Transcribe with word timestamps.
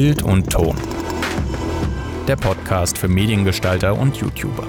Bild 0.00 0.22
und 0.22 0.48
Ton. 0.48 0.76
Der 2.28 2.36
Podcast 2.36 2.96
für 2.96 3.08
Mediengestalter 3.08 3.98
und 3.98 4.16
YouTuber. 4.16 4.64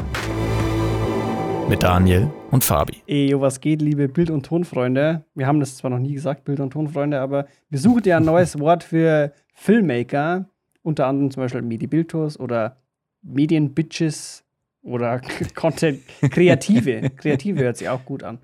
Mit 1.69 1.83
Daniel 1.83 2.31
und 2.49 2.63
Fabi. 2.63 3.03
Ey, 3.05 3.39
was 3.39 3.61
geht, 3.61 3.83
liebe 3.83 4.07
Bild- 4.07 4.31
und 4.31 4.43
Tonfreunde? 4.47 5.23
Wir 5.35 5.45
haben 5.45 5.59
das 5.59 5.77
zwar 5.77 5.91
noch 5.91 5.99
nie 5.99 6.15
gesagt, 6.15 6.45
Bild- 6.45 6.59
und 6.59 6.73
Tonfreunde, 6.73 7.19
aber 7.21 7.45
wir 7.69 7.77
suchen 7.77 8.01
ja 8.05 8.17
ein 8.17 8.25
neues 8.25 8.57
Wort 8.59 8.83
für 8.83 9.31
Filmmaker. 9.53 10.49
Unter 10.81 11.05
anderem 11.05 11.29
zum 11.29 11.43
Beispiel 11.43 11.61
Medi-Bildtours 11.61 12.39
oder 12.39 12.77
Medienbitches 13.21 14.43
oder 14.81 15.21
Content 15.53 15.99
Kreative. 16.31 17.07
Kreative 17.17 17.59
hört 17.59 17.77
sich 17.77 17.87
auch 17.87 18.03
gut 18.03 18.23
an. 18.23 18.39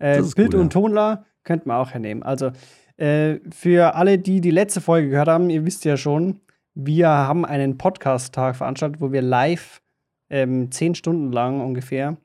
Äh, 0.00 0.20
Bild- 0.20 0.52
cool, 0.52 0.62
und 0.62 0.72
Tonler 0.72 1.26
könnte 1.44 1.68
man 1.68 1.76
auch 1.76 1.92
hernehmen. 1.92 2.24
Also 2.24 2.50
äh, 2.96 3.38
für 3.50 3.94
alle, 3.94 4.18
die 4.18 4.40
die 4.40 4.50
letzte 4.50 4.80
Folge 4.80 5.08
gehört 5.10 5.28
haben, 5.28 5.50
ihr 5.50 5.64
wisst 5.64 5.84
ja 5.84 5.96
schon, 5.96 6.40
wir 6.74 7.08
haben 7.08 7.44
einen 7.44 7.78
Podcast-Tag 7.78 8.56
veranstaltet, 8.56 9.00
wo 9.00 9.12
wir 9.12 9.22
live 9.22 9.80
ähm, 10.30 10.70
zehn 10.70 10.94
Stunden 10.94 11.32
lang 11.32 11.60
ungefähr 11.60 12.16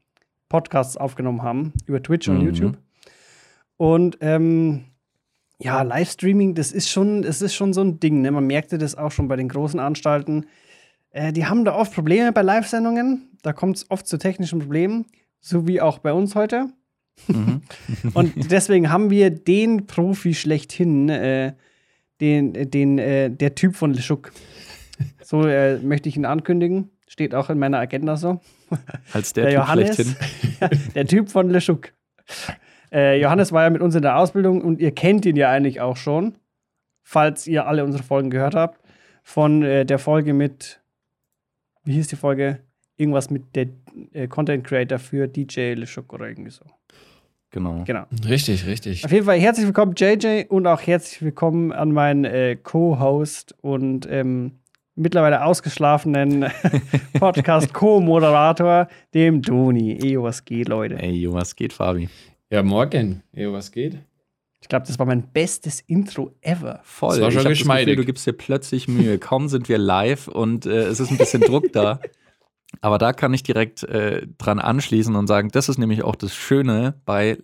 Podcasts 0.47 0.97
aufgenommen 0.97 1.43
haben 1.43 1.73
über 1.85 2.01
Twitch 2.01 2.27
und 2.27 2.39
Mhm. 2.39 2.45
YouTube. 2.45 2.77
Und 3.77 4.17
ähm, 4.21 4.85
ja, 5.59 5.81
Livestreaming, 5.81 6.55
das 6.55 6.71
ist 6.71 6.89
schon, 6.89 7.21
das 7.21 7.41
ist 7.41 7.53
schon 7.53 7.73
so 7.73 7.81
ein 7.81 7.99
Ding. 7.99 8.21
Ne? 8.21 8.31
Man 8.31 8.47
merkte 8.47 8.77
das 8.77 8.95
auch 8.95 9.11
schon 9.11 9.27
bei 9.27 9.35
den 9.35 9.49
großen 9.49 9.79
Anstalten. 9.79 10.45
Äh, 11.11 11.33
die 11.33 11.45
haben 11.45 11.65
da 11.65 11.75
oft 11.75 11.93
Probleme 11.93 12.31
bei 12.31 12.41
Live-Sendungen. 12.41 13.29
Da 13.41 13.53
kommt 13.53 13.77
es 13.77 13.91
oft 13.91 14.07
zu 14.07 14.17
technischen 14.17 14.59
Problemen, 14.59 15.05
so 15.39 15.67
wie 15.67 15.81
auch 15.81 15.99
bei 15.99 16.13
uns 16.13 16.35
heute. 16.35 16.69
Mhm. 17.27 17.61
Und 18.13 18.51
deswegen 18.51 18.91
haben 18.91 19.09
wir 19.09 19.29
den 19.29 19.85
Profi 19.87 20.33
schlechthin, 20.33 21.09
äh, 21.09 21.53
den, 22.21 22.53
den, 22.71 22.97
äh, 22.97 23.29
der 23.29 23.55
Typ 23.55 23.75
von 23.75 23.93
Leschuk. 23.93 24.31
So 25.23 25.43
äh, 25.45 25.77
möchte 25.79 26.09
ich 26.09 26.17
ihn 26.17 26.25
ankündigen. 26.25 26.89
Steht 27.07 27.33
auch 27.33 27.49
in 27.49 27.59
meiner 27.59 27.79
Agenda 27.79 28.17
so. 28.17 28.39
Als 29.13 29.33
der, 29.33 29.45
Der 29.45 29.51
Typ 29.51 29.61
Johannes. 29.61 29.95
schlechthin. 29.95 30.91
der 30.95 31.05
Typ 31.05 31.29
von 31.29 31.49
Leschuk. 31.49 31.93
Äh, 32.91 33.19
Johannes 33.21 33.51
war 33.51 33.63
ja 33.63 33.69
mit 33.69 33.81
uns 33.81 33.95
in 33.95 34.01
der 34.01 34.17
Ausbildung 34.17 34.61
und 34.61 34.79
ihr 34.79 34.91
kennt 34.91 35.25
ihn 35.25 35.35
ja 35.35 35.49
eigentlich 35.49 35.81
auch 35.81 35.97
schon, 35.97 36.35
falls 37.03 37.47
ihr 37.47 37.67
alle 37.67 37.83
unsere 37.83 38.03
Folgen 38.03 38.29
gehört 38.29 38.55
habt. 38.55 38.79
Von 39.23 39.63
äh, 39.63 39.85
der 39.85 39.99
Folge 39.99 40.33
mit, 40.33 40.81
wie 41.83 41.93
hieß 41.93 42.07
die 42.07 42.15
Folge? 42.15 42.59
Irgendwas 42.97 43.29
mit 43.29 43.55
der 43.55 43.67
äh, 44.13 44.27
Content 44.27 44.65
Creator 44.65 44.99
für 44.99 45.27
DJ 45.27 45.73
Leschuk 45.73 46.11
oder 46.13 46.27
irgendwie 46.27 46.51
so. 46.51 46.65
Genau. 47.51 47.83
Genau. 47.85 48.03
Richtig, 48.27 48.67
richtig. 48.67 49.03
Auf 49.03 49.11
jeden 49.11 49.25
Fall 49.25 49.39
herzlich 49.39 49.65
willkommen, 49.65 49.93
JJ, 49.97 50.43
und 50.49 50.67
auch 50.67 50.81
herzlich 50.81 51.21
willkommen 51.23 51.71
an 51.71 51.91
meinen 51.91 52.23
äh, 52.23 52.55
Co-Host 52.55 53.55
und 53.61 54.07
ähm, 54.07 54.59
mittlerweile 54.95 55.43
ausgeschlafenen 55.43 56.45
Podcast-Co-Moderator, 57.19 58.87
dem 59.15 59.41
Doni. 59.41 59.97
Ejo, 59.97 60.23
was 60.23 60.45
geht, 60.45 60.67
Leute? 60.67 60.99
Ey, 60.99 61.11
Jo, 61.11 61.33
was 61.33 61.55
geht, 61.55 61.73
Fabi? 61.73 62.07
Ja, 62.51 62.61
morgen. 62.61 63.23
Ja, 63.33 63.51
was 63.51 63.71
geht? 63.71 63.97
Ich 64.61 64.67
glaube, 64.67 64.85
das 64.85 64.99
war 64.99 65.07
mein 65.07 65.23
bestes 65.23 65.81
Intro 65.81 66.35
ever. 66.41 66.81
Voll. 66.83 67.15
Das 67.15 67.21
war 67.21 67.31
schon 67.31 67.41
ich 67.43 67.59
geschmeidig. 67.59 67.85
Gefühl, 67.85 67.95
du 67.95 68.05
gibst 68.05 68.27
dir 68.27 68.33
plötzlich 68.33 68.87
Mühe. 68.87 69.17
Kaum 69.17 69.47
sind 69.47 69.69
wir 69.69 69.79
live 69.79 70.27
und 70.27 70.67
äh, 70.67 70.83
es 70.83 70.99
ist 70.99 71.09
ein 71.09 71.17
bisschen 71.17 71.41
Druck 71.41 71.71
da. 71.73 71.99
Aber 72.81 72.97
da 72.97 73.13
kann 73.13 73.33
ich 73.33 73.43
direkt 73.43 73.83
äh, 73.83 74.27
dran 74.37 74.59
anschließen 74.59 75.15
und 75.15 75.27
sagen, 75.27 75.49
das 75.51 75.69
ist 75.69 75.77
nämlich 75.77 76.03
auch 76.03 76.15
das 76.15 76.35
Schöne 76.35 76.95
bei 77.05 77.37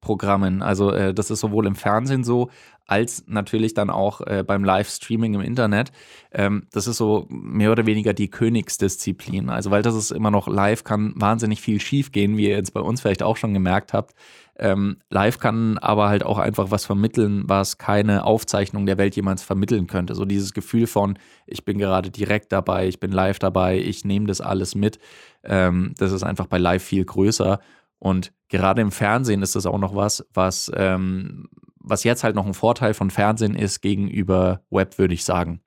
Live-Programmen. 0.00 0.62
Also 0.62 0.92
äh, 0.92 1.14
das 1.14 1.30
ist 1.30 1.40
sowohl 1.40 1.66
im 1.66 1.74
Fernsehen 1.74 2.24
so, 2.24 2.50
als 2.86 3.24
natürlich 3.28 3.74
dann 3.74 3.88
auch 3.88 4.20
äh, 4.22 4.42
beim 4.44 4.64
Livestreaming 4.64 5.34
im 5.34 5.40
Internet. 5.40 5.92
Ähm, 6.32 6.66
das 6.72 6.86
ist 6.86 6.96
so 6.96 7.26
mehr 7.28 7.70
oder 7.70 7.86
weniger 7.86 8.12
die 8.14 8.28
Königsdisziplin. 8.28 9.48
Also 9.48 9.70
weil 9.70 9.82
das 9.82 9.94
ist 9.94 10.10
immer 10.10 10.30
noch 10.30 10.48
live, 10.48 10.82
kann 10.82 11.12
wahnsinnig 11.16 11.60
viel 11.60 11.80
schief 11.80 12.10
gehen, 12.10 12.36
wie 12.36 12.48
ihr 12.48 12.56
jetzt 12.56 12.74
bei 12.74 12.80
uns 12.80 13.00
vielleicht 13.00 13.22
auch 13.22 13.36
schon 13.36 13.54
gemerkt 13.54 13.92
habt. 13.92 14.14
Ähm, 14.58 14.98
live 15.08 15.38
kann 15.38 15.78
aber 15.78 16.08
halt 16.08 16.22
auch 16.22 16.38
einfach 16.38 16.70
was 16.70 16.84
vermitteln, 16.84 17.44
was 17.46 17.78
keine 17.78 18.24
Aufzeichnung 18.24 18.84
der 18.84 18.98
Welt 18.98 19.16
jemals 19.16 19.42
vermitteln 19.42 19.86
könnte. 19.86 20.14
So 20.14 20.24
dieses 20.24 20.52
Gefühl 20.52 20.86
von, 20.86 21.18
ich 21.46 21.64
bin 21.64 21.78
gerade 21.78 22.10
direkt 22.10 22.52
dabei, 22.52 22.88
ich 22.88 23.00
bin 23.00 23.12
live 23.12 23.38
dabei, 23.38 23.78
ich 23.78 24.04
nehme 24.04 24.26
das 24.26 24.40
alles 24.40 24.74
mit. 24.74 24.98
Ähm, 25.44 25.94
das 25.96 26.12
ist 26.12 26.24
einfach 26.24 26.46
bei 26.46 26.58
live 26.58 26.82
viel 26.82 27.04
größer. 27.04 27.60
Und 28.00 28.32
gerade 28.48 28.82
im 28.82 28.90
Fernsehen 28.90 29.42
ist 29.42 29.54
das 29.54 29.66
auch 29.66 29.78
noch 29.78 29.94
was, 29.94 30.26
was, 30.34 30.70
ähm, 30.74 31.48
was 31.76 32.02
jetzt 32.02 32.24
halt 32.24 32.34
noch 32.34 32.46
ein 32.46 32.54
Vorteil 32.54 32.94
von 32.94 33.10
Fernsehen 33.10 33.54
ist 33.54 33.80
gegenüber 33.80 34.62
Web, 34.70 34.98
würde 34.98 35.14
ich 35.14 35.24
sagen. 35.24 35.60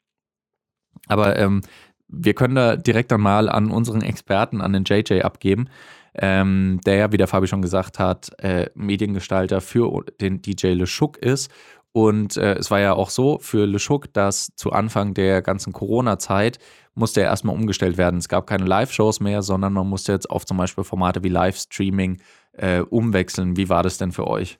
Aber 1.08 1.38
ähm, 1.38 1.62
wir 2.08 2.34
können 2.34 2.56
da 2.56 2.76
direkt 2.76 3.12
dann 3.12 3.22
mal 3.22 3.48
an 3.48 3.72
unseren 3.72 4.02
Experten, 4.02 4.60
an 4.60 4.74
den 4.74 4.84
JJ 4.84 5.22
abgeben 5.22 5.70
ähm, 6.16 6.80
der 6.86 6.96
ja, 6.96 7.12
wie 7.12 7.18
der 7.18 7.28
Fabi 7.28 7.48
schon 7.48 7.62
gesagt 7.62 8.00
hat, 8.00 8.32
äh, 8.40 8.70
Mediengestalter 8.76 9.62
für 9.62 10.04
den 10.22 10.42
DJ 10.42 10.68
LeShook 10.68 11.18
ist. 11.18 11.52
Und 11.94 12.38
äh, 12.38 12.56
es 12.56 12.72
war 12.72 12.80
ja 12.80 12.94
auch 12.94 13.10
so 13.12 13.38
für 13.40 13.66
LeShook, 13.66 14.12
dass 14.14 14.50
zu 14.56 14.72
Anfang 14.72 15.14
der 15.14 15.42
ganzen 15.42 15.74
Corona-Zeit 15.74 16.58
musste 16.96 17.22
er 17.22 17.28
erstmal 17.28 17.56
umgestellt 17.56 17.98
werden. 17.98 18.18
Es 18.18 18.28
gab 18.28 18.48
keine 18.48 18.66
Live-Shows 18.66 19.20
mehr, 19.20 19.42
sondern 19.44 19.74
man 19.74 19.88
musste 19.88 20.12
jetzt 20.12 20.30
auf 20.30 20.46
zum 20.46 20.58
Beispiel 20.58 20.84
Formate 20.84 21.24
wie 21.24 21.30
Livestreaming 21.30 22.20
äh, 22.54 22.80
umwechseln. 22.82 23.58
Wie 23.58 23.70
war 23.70 23.84
das 23.84 23.98
denn 24.00 24.12
für 24.12 24.28
euch? 24.28 24.60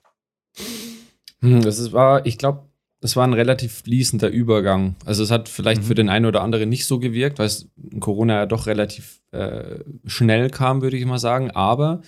Hm, 1.40 1.62
das 1.62 1.92
war, 1.92 2.24
ich 2.24 2.38
glaube, 2.38 2.68
das 3.00 3.16
war 3.16 3.26
ein 3.26 3.34
relativ 3.34 3.82
fließender 3.82 4.28
Übergang. 4.28 4.94
Also 5.04 5.22
es 5.22 5.30
hat 5.30 5.48
vielleicht 5.48 5.82
Mhm. 5.82 5.86
für 5.86 5.94
den 5.94 6.08
einen 6.08 6.26
oder 6.26 6.40
anderen 6.42 6.68
nicht 6.68 6.86
so 6.86 6.98
gewirkt, 6.98 7.38
weil 7.38 7.46
es 7.46 7.68
Corona 8.00 8.34
ja 8.34 8.46
doch 8.46 8.66
relativ 8.66 9.20
äh, 9.32 9.80
schnell 10.06 10.50
kam, 10.50 10.82
würde 10.82 10.96
ich 10.96 11.04
mal 11.04 11.18
sagen. 11.18 11.50
Aber 11.50 12.00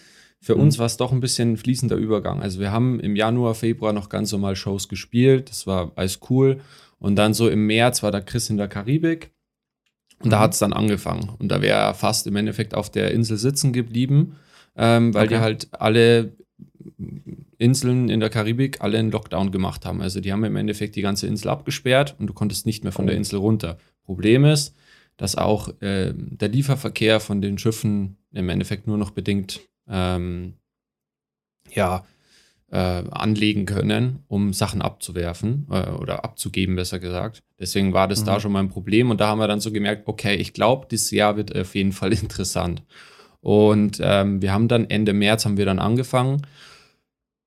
für 0.46 0.54
Mhm. 0.54 0.60
uns 0.62 0.78
war 0.78 0.86
es 0.86 0.96
doch 0.96 1.10
ein 1.10 1.18
bisschen 1.18 1.56
fließender 1.56 1.96
Übergang. 1.96 2.40
Also 2.40 2.60
wir 2.60 2.70
haben 2.70 3.00
im 3.00 3.16
Januar, 3.16 3.56
Februar 3.56 3.92
noch 3.92 4.08
ganz 4.08 4.30
normal 4.30 4.54
Shows 4.54 4.88
gespielt. 4.88 5.50
Das 5.50 5.66
war 5.66 5.90
alles 5.96 6.20
cool. 6.30 6.60
Und 7.00 7.16
dann 7.16 7.34
so 7.34 7.48
im 7.48 7.66
März 7.66 8.04
war 8.04 8.12
da 8.12 8.20
Chris 8.20 8.48
in 8.48 8.56
der 8.56 8.68
Karibik. 8.68 9.32
Und 10.22 10.30
da 10.30 10.36
Mhm. 10.38 10.42
hat 10.42 10.52
es 10.52 10.60
dann 10.60 10.72
angefangen. 10.72 11.30
Und 11.40 11.48
da 11.48 11.60
wäre 11.62 11.78
er 11.78 11.94
fast 11.94 12.28
im 12.28 12.36
Endeffekt 12.36 12.74
auf 12.76 12.90
der 12.90 13.10
Insel 13.10 13.36
sitzen 13.38 13.72
geblieben, 13.72 14.36
ähm, 14.76 15.12
weil 15.14 15.26
die 15.26 15.34
Okay. 15.34 15.42
halt 15.42 15.68
alle 15.72 16.32
Inseln 17.58 18.08
in 18.08 18.20
der 18.20 18.30
Karibik 18.30 18.80
alle 18.82 18.98
einen 18.98 19.10
Lockdown 19.10 19.50
gemacht 19.50 19.84
haben. 19.84 20.00
Also 20.00 20.20
die 20.20 20.32
haben 20.32 20.44
im 20.44 20.56
Endeffekt 20.56 20.94
die 20.96 21.02
ganze 21.02 21.26
Insel 21.26 21.48
abgesperrt 21.48 22.14
und 22.18 22.28
du 22.28 22.32
konntest 22.34 22.66
nicht 22.66 22.84
mehr 22.84 22.92
von 22.92 23.06
der 23.06 23.16
Oh. 23.16 23.18
Insel 23.18 23.38
runter. 23.38 23.78
Problem 24.04 24.44
ist, 24.44 24.74
dass 25.16 25.34
auch 25.36 25.70
ähm, 25.80 26.28
der 26.38 26.48
Lieferverkehr 26.48 27.18
von 27.20 27.40
den 27.40 27.58
Schiffen 27.58 28.16
im 28.32 28.48
Endeffekt 28.48 28.86
nur 28.86 28.98
noch 28.98 29.10
bedingt 29.10 29.60
ähm, 29.88 30.54
ja, 31.70 32.04
äh, 32.70 32.76
anlegen 33.10 33.64
können, 33.66 34.24
um 34.28 34.52
Sachen 34.52 34.82
abzuwerfen 34.82 35.66
äh, 35.70 35.91
oder 35.91 36.24
abzugeben, 36.24 36.74
besser 36.76 36.98
gesagt. 36.98 37.42
Deswegen 37.60 37.92
war 37.92 38.08
das 38.08 38.22
Mhm. 38.22 38.26
da 38.26 38.41
schon 38.41 38.52
mal 38.52 38.60
ein 38.60 38.69
Problem 38.69 39.10
und 39.10 39.20
da 39.20 39.28
haben 39.28 39.38
wir 39.38 39.48
dann 39.48 39.60
so 39.60 39.70
gemerkt, 39.70 40.08
okay, 40.08 40.34
ich 40.34 40.52
glaube, 40.52 40.86
dieses 40.91 41.10
Jahr 41.12 41.36
wird 41.36 41.56
auf 41.56 41.74
jeden 41.74 41.92
Fall 41.92 42.12
interessant. 42.12 42.82
Und 43.41 44.00
ähm, 44.02 44.42
wir 44.42 44.52
haben 44.52 44.66
dann 44.66 44.91
Ende 44.91 45.12
März 45.12 45.44
haben 45.44 45.56
wir 45.56 45.66
dann 45.66 45.78
angefangen 45.78 46.42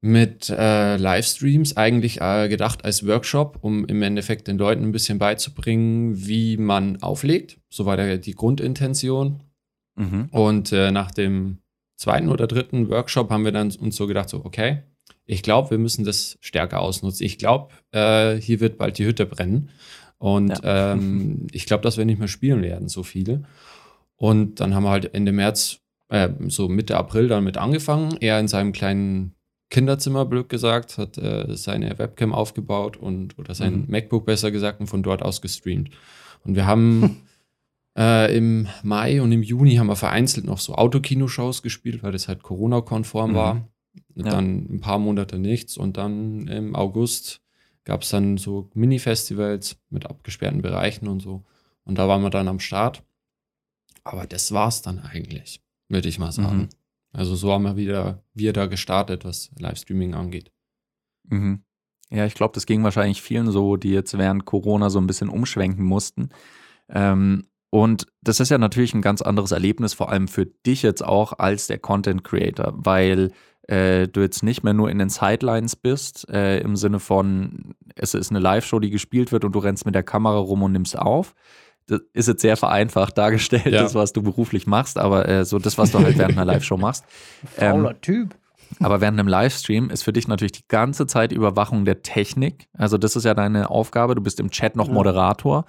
mit 0.01 0.50
äh, 0.50 0.95
Livestreams, 0.95 1.75
eigentlich 1.75 2.21
äh, 2.21 2.47
gedacht 2.47 2.85
als 2.85 3.06
Workshop, 3.06 3.57
um 3.61 3.83
im 3.85 4.01
Endeffekt 4.01 4.47
den 4.47 4.57
Leuten 4.57 4.83
ein 4.83 4.91
bisschen 4.94 5.19
beizubringen, 5.19 6.25
wie 6.25 6.56
man 6.56 7.01
auflegt. 7.03 7.59
So 7.67 7.85
war 7.85 7.97
der, 7.97 8.17
die 8.17 8.33
Grundintention. 8.33 9.44
Mhm. 9.95 10.29
Und 10.31 10.71
äh, 10.71 10.91
nach 10.91 11.11
dem 11.11 11.57
zweiten 11.99 12.29
oder 12.29 12.47
dritten 12.47 12.89
Workshop 12.89 13.29
haben 13.29 13.43
wir 13.43 13.51
dann 13.51 13.71
uns 13.75 13.95
so 13.97 14.07
gedacht, 14.07 14.29
so, 14.29 14.43
okay, 14.45 14.83
ich 15.25 15.43
glaube, 15.43 15.71
wir 15.71 15.77
müssen 15.77 16.05
das 16.05 16.37
stärker 16.39 16.79
ausnutzen. 16.79 17.25
Ich 17.25 17.37
glaube, 17.37 17.73
äh, 17.91 18.35
hier 18.35 18.61
wird 18.61 18.77
bald 18.77 18.97
die 18.97 19.05
Hütte 19.05 19.25
brennen. 19.25 19.69
Und 20.17 20.59
ähm, 20.63 21.47
ich 21.51 21.65
glaube, 21.65 21.83
dass 21.83 21.97
wir 21.97 22.06
nicht 22.06 22.18
mehr 22.18 22.29
spielen 22.29 22.62
werden, 22.62 22.88
so 22.88 23.03
viele. 23.03 23.44
Und 24.15 24.62
dann 24.62 24.74
haben 24.74 24.83
wir 24.83 24.91
halt 24.91 25.13
Ende 25.13 25.33
März, 25.33 25.79
äh, 26.07 26.29
so 26.47 26.69
Mitte 26.69 26.97
April 26.97 27.27
dann 27.27 27.44
mit 27.44 27.57
angefangen. 27.57 28.15
Er 28.21 28.39
in 28.39 28.47
seinem 28.47 28.71
kleinen 28.71 29.35
Kinderzimmer, 29.69 30.25
blöd 30.25 30.47
gesagt, 30.47 30.97
hat 30.97 31.18
äh, 31.18 31.56
seine 31.56 32.00
Webcam 32.00 32.33
aufgebaut 32.33 32.95
und 32.97 33.38
oder 33.38 33.53
sein 33.53 33.81
Mhm. 33.81 33.85
MacBook 33.89 34.25
besser 34.25 34.51
gesagt 34.51 34.79
und 34.79 34.88
von 34.88 35.03
dort 35.03 35.21
aus 35.21 35.41
gestreamt. 35.41 35.89
Und 36.45 36.56
wir 36.56 36.65
haben 36.65 37.24
äh, 38.00 38.36
im 38.36 38.68
Mai 38.81 39.22
und 39.22 39.31
im 39.34 39.44
Juni 39.44 39.75
haben 39.75 39.88
wir 39.88 39.96
vereinzelt 39.98 40.46
noch 40.46 40.57
so 40.60 40.74
Autokino-Shows 40.75 41.62
gespielt, 41.62 42.01
weil 42.01 42.13
das 42.13 42.28
halt 42.30 42.42
Corona-konform 42.42 43.31
Mhm. 43.31 43.36
war. 43.36 43.68
Ja. 44.16 44.24
Dann 44.24 44.74
ein 44.75 44.80
paar 44.80 45.00
Monate 45.00 45.38
nichts 45.38 45.78
und 45.78 45.98
dann 45.98 46.48
im 46.48 46.75
August 46.75 47.42
gab 47.84 48.04
es 48.04 48.10
dann 48.10 48.38
so 48.38 48.69
Mini-Festivals 48.74 49.78
mit 49.90 50.06
abgesperrten 50.06 50.62
Bereichen 50.62 51.07
und 51.07 51.22
so. 51.22 51.44
Und 51.84 51.98
da 51.98 52.07
waren 52.07 52.22
wir 52.22 52.30
dann 52.30 52.48
am 52.48 52.60
Start. 52.60 53.04
Aber 54.04 54.25
das 54.28 54.51
war's 54.51 54.81
dann 54.81 55.00
eigentlich, 55.00 55.62
würde 55.90 56.07
ich 56.07 56.19
mal 56.19 56.31
sagen. 56.31 56.57
Mhm. 56.57 56.69
Also 57.12 57.36
so 57.36 57.51
haben 57.51 57.63
wir 57.63 57.75
wieder 57.75 58.24
wir 58.34 58.54
da 58.54 58.68
gestartet, 58.68 59.25
was 59.25 59.51
Livestreaming 59.57 60.13
angeht. 60.13 60.51
Mhm. 61.28 61.63
Ja, 62.12 62.25
ich 62.25 62.34
glaube, 62.34 62.54
das 62.54 62.66
ging 62.66 62.84
wahrscheinlich 62.84 63.22
vielen 63.22 63.51
so, 63.51 63.75
die 63.75 63.90
jetzt 63.90 64.18
während 64.18 64.46
Corona 64.46 64.90
so 64.90 65.00
ein 65.00 65.07
bisschen 65.07 65.30
umschwenken 65.30 65.86
mussten. 65.86 66.30
Ähm, 66.90 67.48
und 67.69 68.07
das 68.21 68.39
ist 68.39 68.50
ja 68.50 68.57
natürlich 68.57 68.94
ein 68.94 69.01
ganz 69.01 69.21
anderes 69.21 69.51
Erlebnis, 69.51 69.94
vor 69.94 70.10
allem 70.12 70.27
für 70.27 70.45
dich 70.45 70.81
jetzt 70.81 71.04
auch 71.04 71.33
als 71.38 71.68
der 71.68 71.77
Content 71.77 72.24
Creator, 72.24 72.74
weil 72.75 73.31
äh, 73.68 74.07
du 74.07 74.21
jetzt 74.21 74.42
nicht 74.42 74.63
mehr 74.63 74.74
nur 74.74 74.89
in 74.89 74.98
den 74.98 75.10
Sidelines 75.10 75.75
bist, 75.75 76.27
äh, 76.30 76.60
im 76.60 76.75
Sinne 76.75 77.00
von, 77.00 77.75
es 77.95 78.16
ist 78.16 78.31
eine 78.31 78.39
Live-Show, 78.39 78.80
die 78.80 78.89
gespielt 78.89 79.31
wird 79.31 79.45
und 79.45 79.51
du 79.54 79.60
rennst 79.60 79.86
mit 79.86 79.94
der 79.94 80.04
Kamera 80.04 80.38
rum 80.38 80.63
und 80.63 80.71
nimmst 80.71 80.98
auf. 80.98 81.36
Das 81.86 82.01
ist 82.13 82.27
jetzt 82.27 82.42
sehr 82.42 82.57
vereinfacht 82.57 83.18
dargestellt, 83.18 83.68
ja. 83.68 83.83
das, 83.83 83.95
was 83.95 84.13
du 84.13 84.24
beruflich 84.24 84.65
machst, 84.65 84.98
aber 84.98 85.27
äh, 85.27 85.45
so 85.45 85.60
das, 85.60 85.77
was 85.77 85.92
du 85.92 86.00
halt 86.00 86.18
während 86.18 86.38
einer 86.38 86.45
Live-Show 86.45 86.77
machst. 86.77 87.06
Fauler 87.56 87.92
ähm, 87.92 88.01
Typ. 88.01 88.36
Aber 88.80 89.01
während 89.01 89.19
einem 89.19 89.27
Livestream 89.27 89.89
ist 89.89 90.04
für 90.04 90.13
dich 90.13 90.27
natürlich 90.27 90.51
die 90.51 90.68
ganze 90.68 91.07
Zeit 91.07 91.31
Überwachung 91.31 91.86
der 91.86 92.04
Technik. 92.04 92.68
Also 92.77 92.98
das 92.98 93.15
ist 93.15 93.24
ja 93.24 93.33
deine 93.33 93.69
Aufgabe. 93.69 94.13
Du 94.13 94.22
bist 94.22 94.39
im 94.39 94.51
Chat 94.51 94.75
noch 94.75 94.88
Moderator. 94.88 95.65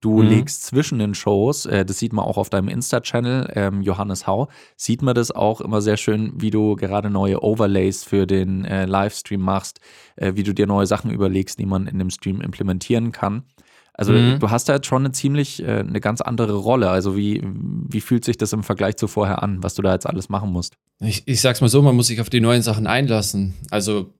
Du 0.00 0.22
mhm. 0.22 0.28
legst 0.28 0.64
zwischen 0.64 0.98
den 0.98 1.14
Shows, 1.14 1.66
äh, 1.66 1.84
das 1.84 1.98
sieht 1.98 2.12
man 2.12 2.24
auch 2.24 2.38
auf 2.38 2.48
deinem 2.48 2.68
Insta-Channel, 2.68 3.52
ähm, 3.54 3.82
Johannes 3.82 4.26
Hau, 4.26 4.48
sieht 4.76 5.02
man 5.02 5.14
das 5.14 5.30
auch 5.30 5.60
immer 5.60 5.82
sehr 5.82 5.98
schön, 5.98 6.32
wie 6.36 6.50
du 6.50 6.74
gerade 6.76 7.10
neue 7.10 7.42
Overlays 7.42 8.04
für 8.04 8.26
den 8.26 8.64
äh, 8.64 8.86
Livestream 8.86 9.40
machst, 9.40 9.80
äh, 10.16 10.32
wie 10.36 10.42
du 10.42 10.54
dir 10.54 10.66
neue 10.66 10.86
Sachen 10.86 11.10
überlegst, 11.10 11.58
die 11.58 11.66
man 11.66 11.86
in 11.86 11.98
dem 11.98 12.10
Stream 12.10 12.40
implementieren 12.40 13.12
kann. 13.12 13.44
Also 13.92 14.12
mhm. 14.12 14.38
du 14.38 14.50
hast 14.50 14.70
da 14.70 14.76
jetzt 14.76 14.86
schon 14.86 15.02
eine 15.02 15.12
ziemlich, 15.12 15.62
äh, 15.62 15.80
eine 15.80 16.00
ganz 16.00 16.22
andere 16.22 16.54
Rolle. 16.54 16.88
Also 16.88 17.16
wie, 17.16 17.42
wie 17.44 18.00
fühlt 18.00 18.24
sich 18.24 18.38
das 18.38 18.54
im 18.54 18.62
Vergleich 18.62 18.96
zu 18.96 19.08
vorher 19.08 19.42
an, 19.42 19.62
was 19.62 19.74
du 19.74 19.82
da 19.82 19.92
jetzt 19.92 20.06
alles 20.06 20.30
machen 20.30 20.50
musst? 20.50 20.76
Ich, 21.00 21.28
ich 21.28 21.42
sag's 21.42 21.60
mal 21.60 21.68
so, 21.68 21.82
man 21.82 21.94
muss 21.94 22.06
sich 22.06 22.22
auf 22.22 22.30
die 22.30 22.40
neuen 22.40 22.62
Sachen 22.62 22.86
einlassen. 22.86 23.54
Also 23.70 24.14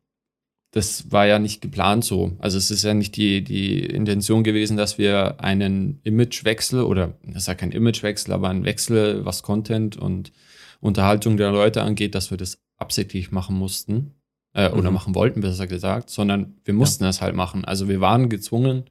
das 0.73 1.11
war 1.11 1.27
ja 1.27 1.39
nicht 1.39 1.61
geplant 1.61 2.05
so. 2.05 2.33
Also 2.39 2.57
es 2.57 2.71
ist 2.71 2.85
ja 2.85 2.95
nicht 2.95 3.17
die, 3.17 3.43
die 3.43 3.85
Intention 3.85 4.45
gewesen, 4.45 4.77
dass 4.77 4.99
wir 4.99 5.41
einen 5.43 6.01
Imagewechsel 6.05 6.83
oder 6.83 7.15
das 7.25 7.43
ist 7.43 7.49
ja 7.49 7.55
kein 7.55 7.73
Imagewechsel, 7.73 8.33
aber 8.33 8.51
ein 8.51 8.65
Wechsel, 8.65 9.25
was 9.25 9.43
Content 9.43 9.97
und 9.97 10.33
Unterhaltung 10.81 11.37
der 11.37 11.51
Leute 11.51 11.83
angeht, 11.83 12.15
dass 12.15 12.31
wir 12.31 12.39
das 12.39 12.63
absichtlich 12.77 13.33
machen 13.33 13.57
mussten 13.57 14.15
äh, 14.55 14.69
mhm. 14.69 14.79
oder 14.79 14.91
machen 14.93 15.15
wollten, 15.15 15.41
besser 15.41 15.67
gesagt, 15.67 16.09
sondern 16.09 16.55
wir 16.65 16.75
mussten 16.75 17.05
ja. 17.05 17.11
es 17.11 17.21
halt 17.21 17.35
machen. 17.35 17.65
Also 17.65 17.89
wir 17.89 18.01
waren 18.01 18.29
gezwungen, 18.29 18.85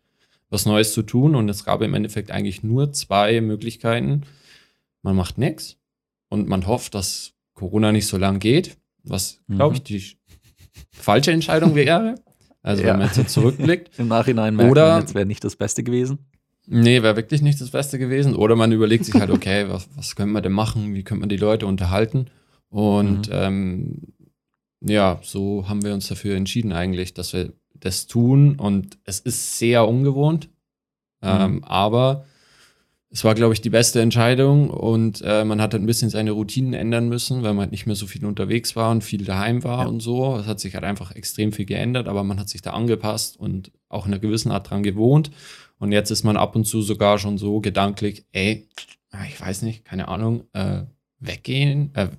was 0.49 0.65
Neues 0.65 0.93
zu 0.93 1.03
tun 1.03 1.33
und 1.35 1.47
es 1.47 1.63
gab 1.63 1.81
im 1.81 1.93
Endeffekt 1.93 2.31
eigentlich 2.31 2.61
nur 2.61 2.91
zwei 2.91 3.39
Möglichkeiten. 3.39 4.23
Man 5.01 5.15
macht 5.15 5.37
nichts 5.37 5.77
und 6.27 6.47
man 6.47 6.67
hofft, 6.67 6.93
dass 6.93 7.33
Corona 7.53 7.91
nicht 7.91 8.07
so 8.07 8.17
lang 8.17 8.39
geht, 8.39 8.77
was, 9.03 9.41
glaube 9.47 9.75
ich, 9.75 9.81
mhm. 9.81 9.85
die 9.85 10.19
falsche 10.91 11.31
Entscheidung 11.31 11.75
wäre. 11.75 12.15
Also 12.61 12.83
ja. 12.83 12.89
wenn 12.89 12.97
man 12.97 13.07
jetzt 13.07 13.15
so 13.15 13.23
zurückblickt. 13.23 13.91
Im 13.99 14.07
Nachhinein 14.07 14.55
merkt 14.55 14.71
Oder, 14.71 14.89
man, 14.89 15.01
jetzt 15.01 15.15
wäre 15.15 15.25
nicht 15.25 15.43
das 15.43 15.55
Beste 15.55 15.83
gewesen. 15.83 16.19
Nee, 16.67 17.01
wäre 17.01 17.15
wirklich 17.15 17.41
nicht 17.41 17.59
das 17.61 17.71
Beste 17.71 17.97
gewesen. 17.97 18.35
Oder 18.35 18.55
man 18.55 18.71
überlegt 18.71 19.05
sich 19.05 19.15
halt, 19.15 19.31
okay, 19.31 19.69
was, 19.69 19.87
was 19.95 20.15
können 20.15 20.31
wir 20.33 20.41
denn 20.41 20.51
machen? 20.51 20.93
Wie 20.93 21.03
können 21.03 21.21
wir 21.21 21.27
die 21.27 21.37
Leute 21.37 21.65
unterhalten? 21.65 22.27
Und 22.69 23.29
mhm. 23.29 23.33
ähm, 23.33 24.01
ja, 24.81 25.19
so 25.23 25.67
haben 25.67 25.83
wir 25.83 25.93
uns 25.93 26.07
dafür 26.07 26.35
entschieden 26.35 26.71
eigentlich, 26.71 27.13
dass 27.13 27.33
wir 27.33 27.53
das 27.73 28.07
tun. 28.07 28.55
Und 28.55 28.99
es 29.05 29.19
ist 29.19 29.57
sehr 29.57 29.87
ungewohnt. 29.87 30.49
Ähm, 31.21 31.55
mhm. 31.55 31.63
aber 31.65 32.25
es 33.11 33.23
war, 33.23 33.33
glaube 33.33 33.53
ich, 33.53 33.61
die 33.61 33.71
beste 33.71 34.01
Entscheidung 34.01 34.69
und 34.69 35.21
äh, 35.25 35.44
man 35.44 35.59
hat 35.61 35.73
halt 35.73 35.81
ein 35.81 35.88
bisschen 35.88 36.11
seine 36.11 36.31
Routinen 36.31 36.73
ändern 36.73 37.09
müssen, 37.09 37.41
weil 37.41 37.53
man 37.53 37.61
halt 37.61 37.71
nicht 37.71 37.88
mehr 37.88 37.95
so 37.95 38.06
viel 38.06 38.23
unterwegs 38.25 38.75
war 38.75 38.91
und 38.91 39.03
viel 39.03 39.25
daheim 39.25 39.63
war 39.63 39.83
ja. 39.83 39.88
und 39.88 40.00
so. 40.00 40.38
Es 40.38 40.45
hat 40.45 40.59
sich 40.59 40.75
halt 40.75 40.83
einfach 40.83 41.15
extrem 41.15 41.51
viel 41.51 41.65
geändert, 41.65 42.07
aber 42.07 42.23
man 42.23 42.39
hat 42.39 42.50
sich 42.50 42.61
da 42.61 42.71
angepasst 42.71 43.38
und 43.38 43.71
auch 43.88 44.06
in 44.06 44.13
einer 44.13 44.21
gewissen 44.21 44.51
Art 44.51 44.69
dran 44.69 44.83
gewohnt. 44.83 45.31
Und 45.79 45.91
jetzt 45.91 46.11
ist 46.11 46.23
man 46.23 46.38
ab 46.38 46.56
und 46.56 46.65
zu 46.65 46.83
sogar 46.83 47.17
schon 47.17 47.39
so 47.39 47.61
gedanklich, 47.61 48.25
ey, 48.31 48.67
ich 49.27 49.41
weiß 49.41 49.63
nicht, 49.63 49.85
keine 49.85 50.07
Ahnung, 50.07 50.44
äh, 50.53 50.83
weggehen, 51.19 51.91
äh, 51.95 52.09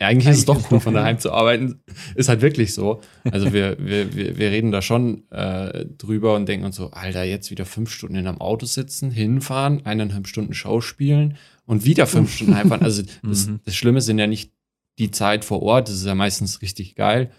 ja, 0.00 0.06
eigentlich 0.06 0.28
ist 0.28 0.38
es 0.38 0.44
doch 0.44 0.70
cool, 0.70 0.78
von 0.78 0.94
daheim 0.94 1.18
zu 1.18 1.32
arbeiten. 1.32 1.80
Ist 2.14 2.28
halt 2.28 2.40
wirklich 2.40 2.72
so. 2.72 3.00
Also 3.30 3.52
wir, 3.52 3.76
wir, 3.80 4.14
wir, 4.14 4.38
wir 4.38 4.50
reden 4.50 4.70
da 4.70 4.80
schon 4.80 5.28
äh, 5.30 5.86
drüber 5.86 6.36
und 6.36 6.48
denken 6.48 6.66
uns 6.66 6.76
so, 6.76 6.90
Alter, 6.92 7.24
jetzt 7.24 7.50
wieder 7.50 7.66
fünf 7.66 7.90
Stunden 7.90 8.14
in 8.14 8.26
einem 8.26 8.40
Auto 8.40 8.64
sitzen, 8.66 9.10
hinfahren, 9.10 9.84
eineinhalb 9.84 10.28
Stunden 10.28 10.54
Schauspielen 10.54 11.36
und 11.66 11.84
wieder 11.84 12.06
fünf 12.06 12.32
Stunden 12.32 12.54
heimfahren. 12.54 12.84
Also 12.84 13.02
das, 13.24 13.48
mhm. 13.48 13.60
das 13.64 13.74
Schlimme 13.74 14.00
sind 14.00 14.18
ja 14.20 14.28
nicht 14.28 14.52
die 14.98 15.10
Zeit 15.10 15.44
vor 15.44 15.62
Ort, 15.62 15.88
das 15.88 15.96
ist 15.96 16.06
ja 16.06 16.14
meistens 16.14 16.62
richtig 16.62 16.94
geil, 16.94 17.30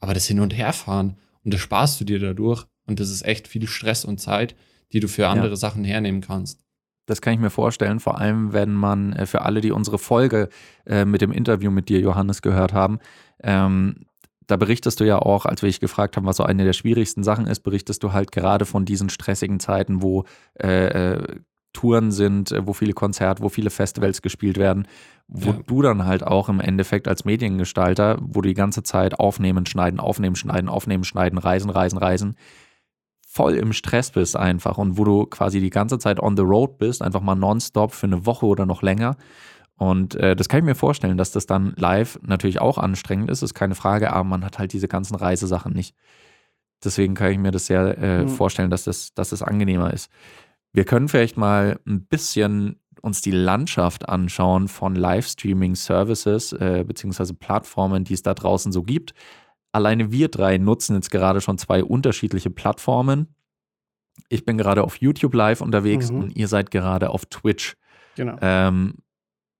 aber 0.00 0.14
das 0.14 0.26
Hin- 0.26 0.40
und 0.40 0.54
Herfahren 0.54 1.16
und 1.44 1.54
das 1.54 1.60
sparst 1.60 2.00
du 2.00 2.04
dir 2.04 2.18
dadurch 2.18 2.66
und 2.86 3.00
das 3.00 3.10
ist 3.10 3.24
echt 3.24 3.48
viel 3.48 3.66
Stress 3.66 4.04
und 4.04 4.20
Zeit, 4.20 4.54
die 4.92 5.00
du 5.00 5.08
für 5.08 5.28
andere 5.28 5.50
ja. 5.50 5.56
Sachen 5.56 5.84
hernehmen 5.84 6.20
kannst. 6.20 6.65
Das 7.06 7.20
kann 7.20 7.34
ich 7.34 7.40
mir 7.40 7.50
vorstellen, 7.50 8.00
vor 8.00 8.18
allem 8.18 8.52
wenn 8.52 8.74
man 8.74 9.12
äh, 9.12 9.26
für 9.26 9.42
alle, 9.42 9.60
die 9.60 9.72
unsere 9.72 9.98
Folge 9.98 10.48
äh, 10.84 11.04
mit 11.04 11.20
dem 11.20 11.32
Interview 11.32 11.70
mit 11.70 11.88
dir, 11.88 12.00
Johannes, 12.00 12.42
gehört 12.42 12.72
haben, 12.72 12.98
ähm, 13.42 14.06
da 14.46 14.56
berichtest 14.56 15.00
du 15.00 15.04
ja 15.04 15.18
auch, 15.18 15.44
als 15.46 15.62
wir 15.62 15.68
dich 15.68 15.80
gefragt 15.80 16.16
haben, 16.16 16.26
was 16.26 16.36
so 16.36 16.44
eine 16.44 16.64
der 16.64 16.72
schwierigsten 16.72 17.24
Sachen 17.24 17.46
ist, 17.46 17.60
berichtest 17.60 18.02
du 18.02 18.12
halt 18.12 18.30
gerade 18.30 18.64
von 18.64 18.84
diesen 18.84 19.08
stressigen 19.08 19.58
Zeiten, 19.60 20.02
wo 20.02 20.24
äh, 20.62 21.14
äh 21.14 21.40
Touren 21.76 22.10
sind, 22.10 22.54
wo 22.62 22.72
viele 22.72 22.94
Konzerte, 22.94 23.42
wo 23.42 23.50
viele 23.50 23.68
Festivals 23.68 24.22
gespielt 24.22 24.56
werden, 24.56 24.88
wo 25.28 25.50
ja. 25.50 25.58
du 25.66 25.82
dann 25.82 26.06
halt 26.06 26.26
auch 26.26 26.48
im 26.48 26.58
Endeffekt 26.58 27.06
als 27.06 27.26
Mediengestalter, 27.26 28.16
wo 28.22 28.40
du 28.40 28.48
die 28.48 28.54
ganze 28.54 28.82
Zeit 28.82 29.20
aufnehmen, 29.20 29.66
schneiden, 29.66 30.00
aufnehmen, 30.00 30.36
schneiden, 30.36 30.70
aufnehmen, 30.70 31.04
schneiden, 31.04 31.38
reisen, 31.38 31.68
reisen, 31.68 31.98
reisen, 31.98 32.36
voll 33.36 33.54
im 33.54 33.74
Stress 33.74 34.10
bist 34.10 34.34
einfach 34.34 34.78
und 34.78 34.96
wo 34.96 35.04
du 35.04 35.26
quasi 35.26 35.60
die 35.60 35.68
ganze 35.68 35.98
Zeit 35.98 36.20
on 36.20 36.38
the 36.38 36.42
road 36.42 36.78
bist, 36.78 37.02
einfach 37.02 37.20
mal 37.20 37.34
nonstop 37.34 37.92
für 37.92 38.06
eine 38.06 38.24
Woche 38.24 38.46
oder 38.46 38.64
noch 38.64 38.80
länger. 38.80 39.16
Und 39.76 40.14
äh, 40.14 40.34
das 40.34 40.48
kann 40.48 40.60
ich 40.60 40.64
mir 40.64 40.74
vorstellen, 40.74 41.18
dass 41.18 41.32
das 41.32 41.44
dann 41.44 41.74
live 41.76 42.18
natürlich 42.22 42.62
auch 42.62 42.78
anstrengend 42.78 43.30
ist, 43.30 43.42
ist 43.42 43.52
keine 43.52 43.74
Frage, 43.74 44.10
aber 44.10 44.24
man 44.24 44.42
hat 44.42 44.58
halt 44.58 44.72
diese 44.72 44.88
ganzen 44.88 45.16
Reisesachen 45.16 45.74
nicht. 45.74 45.94
Deswegen 46.82 47.14
kann 47.14 47.30
ich 47.30 47.36
mir 47.36 47.50
das 47.50 47.66
sehr 47.66 47.98
äh, 47.98 48.22
mhm. 48.22 48.28
vorstellen, 48.30 48.70
dass 48.70 48.84
das, 48.84 49.12
dass 49.12 49.28
das 49.28 49.42
angenehmer 49.42 49.92
ist. 49.92 50.10
Wir 50.72 50.84
können 50.84 51.08
vielleicht 51.08 51.36
mal 51.36 51.78
ein 51.86 52.06
bisschen 52.06 52.80
uns 53.02 53.20
die 53.20 53.32
Landschaft 53.32 54.08
anschauen 54.08 54.68
von 54.68 54.96
Livestreaming-Services 54.96 56.54
äh, 56.54 56.84
beziehungsweise 56.86 57.34
Plattformen, 57.34 58.04
die 58.04 58.14
es 58.14 58.22
da 58.22 58.32
draußen 58.32 58.72
so 58.72 58.82
gibt 58.82 59.12
alleine 59.76 60.10
wir 60.10 60.28
drei 60.28 60.58
nutzen 60.58 60.96
jetzt 60.96 61.10
gerade 61.10 61.40
schon 61.40 61.58
zwei 61.58 61.84
unterschiedliche 61.84 62.50
Plattformen. 62.50 63.34
Ich 64.28 64.44
bin 64.44 64.56
gerade 64.56 64.82
auf 64.82 64.96
YouTube 64.96 65.34
Live 65.34 65.60
unterwegs 65.60 66.10
mhm. 66.10 66.18
und 66.18 66.36
ihr 66.36 66.48
seid 66.48 66.70
gerade 66.70 67.10
auf 67.10 67.26
Twitch. 67.26 67.76
Genau. 68.16 68.38
Ähm, 68.40 68.94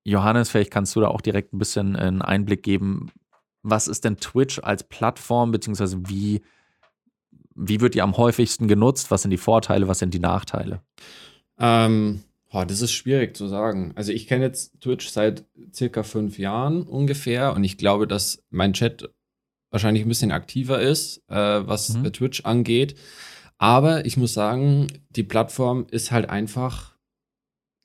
Johannes, 0.05 0.50
vielleicht 0.50 0.71
kannst 0.71 0.97
du 0.97 1.00
da 1.00 1.09
auch 1.09 1.21
direkt 1.21 1.52
ein 1.52 1.59
bisschen 1.59 1.95
einen 1.95 2.23
Einblick 2.23 2.62
geben. 2.62 3.11
Was 3.62 3.88
ist 3.88 4.05
denn 4.05 4.17
Twitch 4.17 4.59
als 4.61 4.85
Plattform, 4.85 5.50
beziehungsweise 5.50 6.09
wie, 6.09 6.43
wie 7.55 7.81
wird 7.81 7.95
die 7.95 8.02
am 8.02 8.17
häufigsten 8.17 8.69
genutzt? 8.69 9.11
Was 9.11 9.23
sind 9.23 9.33
die 9.33 9.37
Vorteile, 9.37 9.88
was 9.88 9.99
sind 9.99 10.14
die 10.14 10.21
Nachteile? 10.21 10.81
Ähm, 11.59 12.23
oh, 12.52 12.64
das 12.67 12.81
ist 12.81 12.93
schwierig 12.93 13.37
zu 13.37 13.49
sagen. 13.49 13.93
Also 13.97 14.12
ich 14.12 14.26
kenne 14.26 14.45
jetzt 14.45 14.81
Twitch 14.81 15.09
seit 15.09 15.45
circa 15.75 16.02
fünf 16.02 16.38
Jahren 16.38 16.83
ungefähr 16.85 17.52
und 17.52 17.64
ich 17.64 17.76
glaube, 17.76 18.07
dass 18.07 18.43
mein 18.49 18.73
Chat 18.73 19.11
wahrscheinlich 19.70 20.04
ein 20.04 20.08
bisschen 20.08 20.32
aktiver 20.32 20.80
ist, 20.80 21.23
äh, 21.28 21.35
was 21.35 21.94
mhm. 21.94 22.12
Twitch 22.12 22.44
angeht. 22.44 22.96
Aber 23.58 24.04
ich 24.04 24.16
muss 24.16 24.35
sagen, 24.35 24.87
die 25.11 25.23
Plattform 25.23 25.87
ist 25.90 26.11
halt 26.11 26.28
einfach, 26.28 26.94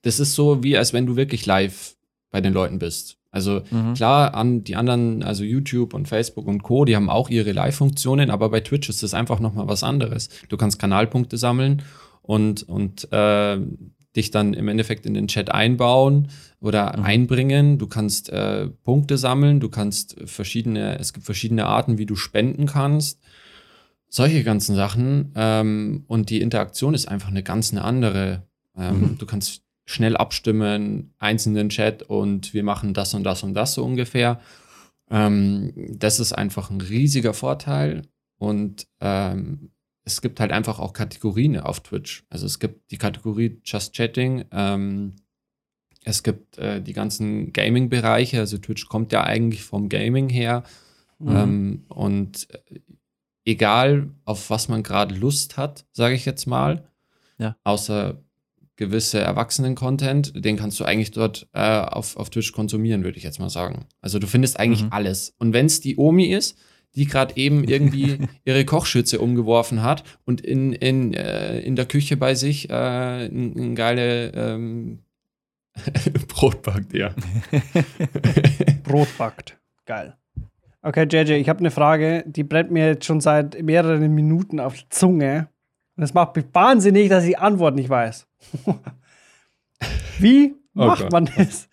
das 0.01 0.19
ist 0.19 0.35
so 0.35 0.63
wie, 0.63 0.77
als 0.77 0.93
wenn 0.93 1.05
du 1.05 1.15
wirklich 1.15 1.45
live 1.45 1.95
bei 2.29 2.41
den 2.41 2.53
Leuten 2.53 2.79
bist. 2.79 3.17
Also 3.31 3.61
mhm. 3.71 3.93
klar, 3.93 4.33
an 4.33 4.63
die 4.63 4.75
anderen, 4.75 5.23
also 5.23 5.43
YouTube 5.43 5.93
und 5.93 6.07
Facebook 6.07 6.47
und 6.47 6.63
Co., 6.63 6.83
die 6.83 6.95
haben 6.95 7.09
auch 7.09 7.29
ihre 7.29 7.53
Live-Funktionen, 7.53 8.29
aber 8.29 8.49
bei 8.49 8.59
Twitch 8.59 8.89
ist 8.89 9.03
das 9.03 9.13
einfach 9.13 9.39
nochmal 9.39 9.69
was 9.69 9.83
anderes. 9.83 10.29
Du 10.49 10.57
kannst 10.57 10.79
Kanalpunkte 10.79 11.37
sammeln 11.37 11.83
und, 12.21 12.63
und 12.63 13.11
äh, 13.13 13.57
dich 14.17 14.31
dann 14.31 14.53
im 14.53 14.67
Endeffekt 14.67 15.05
in 15.05 15.13
den 15.13 15.29
Chat 15.29 15.49
einbauen 15.49 16.27
oder 16.61 16.97
mhm. 16.97 17.03
einbringen. 17.03 17.77
Du 17.77 17.87
kannst 17.87 18.29
äh, 18.29 18.67
Punkte 18.67 19.17
sammeln, 19.17 19.59
du 19.59 19.69
kannst 19.69 20.15
verschiedene, 20.25 20.97
es 20.99 21.11
gibt 21.11 21.25
verschiedene 21.25 21.65
Arten, 21.65 21.97
wie 21.97 22.05
du 22.05 22.15
spenden 22.15 22.67
kannst. 22.67 23.19
Solche 24.07 24.43
ganzen 24.43 24.75
Sachen. 24.75 25.31
Ähm, 25.35 26.05
und 26.07 26.29
die 26.29 26.41
Interaktion 26.41 26.93
ist 26.93 27.07
einfach 27.07 27.29
eine 27.29 27.43
ganz 27.43 27.71
eine 27.71 27.83
andere. 27.83 28.43
Ähm, 28.77 29.01
mhm. 29.01 29.17
Du 29.17 29.25
kannst 29.25 29.63
schnell 29.85 30.15
abstimmen, 30.15 31.13
eins 31.17 31.45
in 31.45 31.55
den 31.55 31.69
Chat 31.69 32.03
und 32.03 32.53
wir 32.53 32.63
machen 32.63 32.93
das 32.93 33.13
und 33.13 33.23
das 33.23 33.43
und 33.43 33.53
das 33.53 33.73
so 33.73 33.83
ungefähr. 33.83 34.39
Ähm, 35.09 35.73
das 35.75 36.19
ist 36.19 36.33
einfach 36.33 36.69
ein 36.69 36.81
riesiger 36.81 37.33
Vorteil. 37.33 38.03
Und 38.37 38.87
ähm, 39.01 39.71
es 40.03 40.21
gibt 40.21 40.39
halt 40.39 40.51
einfach 40.51 40.79
auch 40.79 40.93
Kategorien 40.93 41.57
auf 41.59 41.81
Twitch. 41.81 42.23
Also 42.29 42.45
es 42.45 42.59
gibt 42.59 42.91
die 42.91 42.97
Kategorie 42.97 43.61
Just 43.63 43.93
Chatting, 43.93 44.45
ähm, 44.51 45.15
es 46.03 46.23
gibt 46.23 46.57
äh, 46.57 46.81
die 46.81 46.93
ganzen 46.93 47.53
Gaming-Bereiche, 47.53 48.39
also 48.39 48.57
Twitch 48.57 48.87
kommt 48.87 49.11
ja 49.11 49.23
eigentlich 49.23 49.63
vom 49.63 49.89
Gaming 49.89 50.29
her. 50.29 50.63
Mhm. 51.19 51.35
Ähm, 51.35 51.83
und 51.89 52.47
äh, 52.49 52.79
egal 53.45 54.09
auf 54.25 54.49
was 54.49 54.67
man 54.67 54.83
gerade 54.83 55.15
Lust 55.15 55.57
hat, 55.57 55.85
sage 55.91 56.15
ich 56.15 56.25
jetzt 56.25 56.47
mal. 56.47 56.87
Ja. 57.37 57.55
Außer 57.63 58.21
gewisse 58.75 59.19
Erwachsenen-Content, 59.19 60.43
den 60.43 60.57
kannst 60.57 60.79
du 60.79 60.85
eigentlich 60.85 61.11
dort 61.11 61.47
äh, 61.53 61.59
auf, 61.81 62.17
auf 62.17 62.31
Twitch 62.31 62.51
konsumieren, 62.51 63.03
würde 63.03 63.17
ich 63.17 63.23
jetzt 63.23 63.39
mal 63.39 63.49
sagen. 63.49 63.85
Also 63.99 64.17
du 64.17 64.25
findest 64.25 64.59
eigentlich 64.59 64.83
Mhm. 64.83 64.91
alles. 64.91 65.35
Und 65.37 65.53
wenn 65.53 65.67
es 65.67 65.81
die 65.81 65.97
Omi 65.97 66.25
ist, 66.33 66.57
die 66.95 67.05
gerade 67.05 67.37
eben 67.37 67.63
irgendwie 67.67 68.17
ihre 68.43 68.65
Kochschütze 68.65 69.19
umgeworfen 69.19 69.83
hat 69.83 70.03
und 70.25 70.41
in, 70.41 70.73
in, 70.73 71.13
äh, 71.13 71.59
in 71.59 71.75
der 71.75 71.85
Küche 71.85 72.17
bei 72.17 72.33
sich 72.33 72.71
äh, 72.71 73.25
ein, 73.27 73.55
ein 73.55 73.75
geile 73.75 74.31
ähm, 74.33 74.99
Brot 76.27 76.61
backt, 76.61 76.93
ja. 76.93 77.11
Brot 78.83 79.07
backt. 79.17 79.57
Geil. 79.85 80.15
Okay, 80.83 81.07
JJ, 81.09 81.33
ich 81.33 81.47
habe 81.49 81.59
eine 81.59 81.71
Frage, 81.71 82.23
die 82.25 82.43
brennt 82.43 82.71
mir 82.71 82.87
jetzt 82.87 83.05
schon 83.05 83.21
seit 83.21 83.61
mehreren 83.61 84.13
Minuten 84.13 84.59
auf 84.59 84.75
die 84.75 84.89
Zunge. 84.89 85.47
Und 85.95 86.03
es 86.03 86.13
macht 86.13 86.35
mich 86.35 86.45
wahnsinnig, 86.53 87.09
dass 87.09 87.23
ich 87.23 87.31
die 87.31 87.37
Antwort 87.37 87.75
nicht 87.75 87.89
weiß. 87.89 88.27
Wie 90.19 90.55
Oh 90.75 90.85
macht 90.87 91.03
Gott. 91.03 91.11
man 91.11 91.29
das, 91.35 91.67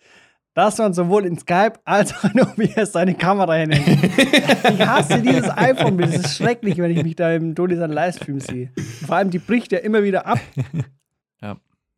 dass 0.53 0.77
man 0.77 0.93
sowohl 0.93 1.25
in 1.25 1.37
Skype 1.37 1.73
als 1.85 2.13
auch 2.13 2.25
in 2.33 2.41
OBS 2.41 2.91
seine 2.91 3.15
Kamera 3.15 3.53
hinnimmt? 3.55 3.87
ich 3.87 4.85
hasse 4.85 5.21
dieses 5.21 5.49
iPhone-Bild. 5.49 6.09
Es 6.13 6.25
ist 6.25 6.37
schrecklich, 6.37 6.77
wenn 6.77 6.91
ich 6.91 7.01
mich 7.01 7.15
da 7.15 7.31
im 7.31 7.55
Toni 7.55 7.75
seinen 7.75 7.93
Livestream 7.93 8.39
sehe. 8.41 8.71
Und 8.75 9.07
vor 9.07 9.15
allem, 9.15 9.29
die 9.29 9.39
bricht 9.39 9.71
ja 9.71 9.79
immer 9.79 10.03
wieder 10.03 10.27
ab. 10.27 10.39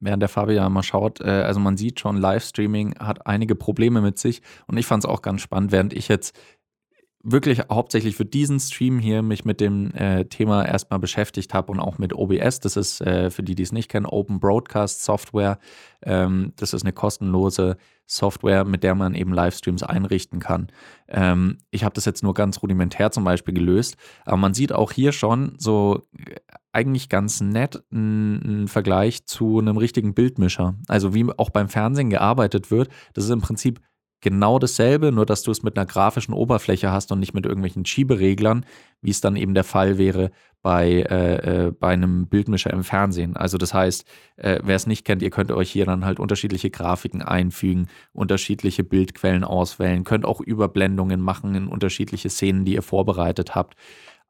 Während 0.01 0.21
der 0.21 0.29
Fabian 0.29 0.73
mal 0.73 0.83
schaut, 0.83 1.21
äh, 1.21 1.29
also 1.29 1.59
man 1.59 1.77
sieht 1.77 1.99
schon, 1.99 2.17
Livestreaming 2.17 2.97
hat 2.99 3.27
einige 3.27 3.55
Probleme 3.55 4.01
mit 4.01 4.17
sich 4.17 4.41
und 4.67 4.77
ich 4.77 4.87
fand 4.87 5.03
es 5.03 5.09
auch 5.09 5.21
ganz 5.21 5.41
spannend, 5.41 5.71
während 5.71 5.93
ich 5.93 6.07
jetzt 6.07 6.35
wirklich 7.23 7.61
hauptsächlich 7.69 8.15
für 8.15 8.25
diesen 8.25 8.59
Stream 8.59 8.97
hier 8.97 9.21
mich 9.21 9.45
mit 9.45 9.61
dem 9.61 9.93
äh, 9.93 10.25
Thema 10.25 10.65
erstmal 10.65 10.99
beschäftigt 10.99 11.53
habe 11.53 11.71
und 11.71 11.79
auch 11.79 11.97
mit 11.97 12.13
OBS. 12.13 12.59
Das 12.59 12.75
ist 12.75 13.01
äh, 13.01 13.29
für 13.29 13.43
die, 13.43 13.55
die 13.55 13.63
es 13.63 13.71
nicht 13.71 13.89
kennen, 13.89 14.05
Open 14.05 14.39
Broadcast 14.39 15.03
Software. 15.03 15.59
Ähm, 16.01 16.53
das 16.55 16.73
ist 16.73 16.81
eine 16.81 16.93
kostenlose 16.93 17.77
Software, 18.07 18.65
mit 18.65 18.83
der 18.83 18.95
man 18.95 19.13
eben 19.13 19.33
Livestreams 19.33 19.83
einrichten 19.83 20.39
kann. 20.39 20.71
Ähm, 21.07 21.59
ich 21.69 21.83
habe 21.83 21.93
das 21.93 22.05
jetzt 22.05 22.23
nur 22.23 22.33
ganz 22.33 22.61
rudimentär 22.61 23.11
zum 23.11 23.23
Beispiel 23.23 23.53
gelöst, 23.53 23.97
aber 24.25 24.37
man 24.37 24.53
sieht 24.53 24.73
auch 24.73 24.91
hier 24.91 25.11
schon 25.11 25.53
so 25.57 26.01
eigentlich 26.73 27.09
ganz 27.09 27.41
nett 27.41 27.83
einen 27.91 28.67
Vergleich 28.67 29.25
zu 29.25 29.59
einem 29.59 29.77
richtigen 29.77 30.13
Bildmischer. 30.13 30.75
Also 30.87 31.13
wie 31.13 31.27
auch 31.37 31.49
beim 31.49 31.69
Fernsehen 31.69 32.09
gearbeitet 32.09 32.71
wird, 32.71 32.89
das 33.13 33.25
ist 33.25 33.31
im 33.31 33.41
Prinzip 33.41 33.81
genau 34.21 34.59
dasselbe, 34.59 35.11
nur 35.11 35.25
dass 35.25 35.43
du 35.43 35.51
es 35.51 35.63
mit 35.63 35.77
einer 35.77 35.85
grafischen 35.85 36.33
Oberfläche 36.33 36.91
hast 36.91 37.11
und 37.11 37.19
nicht 37.19 37.33
mit 37.33 37.45
irgendwelchen 37.45 37.85
Schiebereglern, 37.85 38.65
wie 39.01 39.09
es 39.09 39.19
dann 39.19 39.35
eben 39.35 39.53
der 39.53 39.63
Fall 39.63 39.97
wäre 39.97 40.29
bei, 40.61 41.01
äh, 41.09 41.67
äh, 41.67 41.71
bei 41.71 41.89
einem 41.89 42.27
Bildmischer 42.27 42.71
im 42.71 42.83
Fernsehen. 42.83 43.35
Also 43.35 43.57
das 43.57 43.73
heißt, 43.73 44.05
äh, 44.37 44.59
wer 44.63 44.75
es 44.75 44.85
nicht 44.85 45.05
kennt, 45.05 45.23
ihr 45.23 45.31
könnt 45.31 45.51
euch 45.51 45.71
hier 45.71 45.85
dann 45.85 46.05
halt 46.05 46.19
unterschiedliche 46.19 46.69
Grafiken 46.69 47.23
einfügen, 47.23 47.87
unterschiedliche 48.13 48.83
Bildquellen 48.83 49.43
auswählen, 49.43 50.03
könnt 50.03 50.25
auch 50.25 50.39
Überblendungen 50.39 51.19
machen 51.19 51.55
in 51.55 51.67
unterschiedliche 51.67 52.29
Szenen, 52.29 52.63
die 52.63 52.75
ihr 52.75 52.83
vorbereitet 52.83 53.55
habt. 53.55 53.75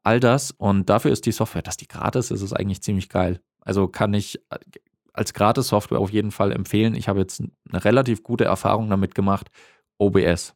All 0.04 0.20
das 0.20 0.50
und 0.50 0.88
dafür 0.88 1.12
ist 1.12 1.26
die 1.26 1.32
Software, 1.32 1.62
dass 1.62 1.76
die 1.76 1.88
gratis 1.88 2.30
ist, 2.30 2.42
ist 2.42 2.52
eigentlich 2.52 2.82
ziemlich 2.82 3.08
geil. 3.08 3.40
Also 3.60 3.86
kann 3.88 4.14
ich 4.14 4.38
äh, 4.50 4.58
als 5.12 5.34
Gratis-Software 5.34 5.98
auf 5.98 6.10
jeden 6.10 6.30
Fall 6.30 6.52
empfehlen. 6.52 6.94
Ich 6.94 7.08
habe 7.08 7.20
jetzt 7.20 7.40
eine 7.40 7.84
relativ 7.84 8.22
gute 8.22 8.44
Erfahrung 8.44 8.88
damit 8.88 9.14
gemacht. 9.14 9.50
OBS. 9.98 10.54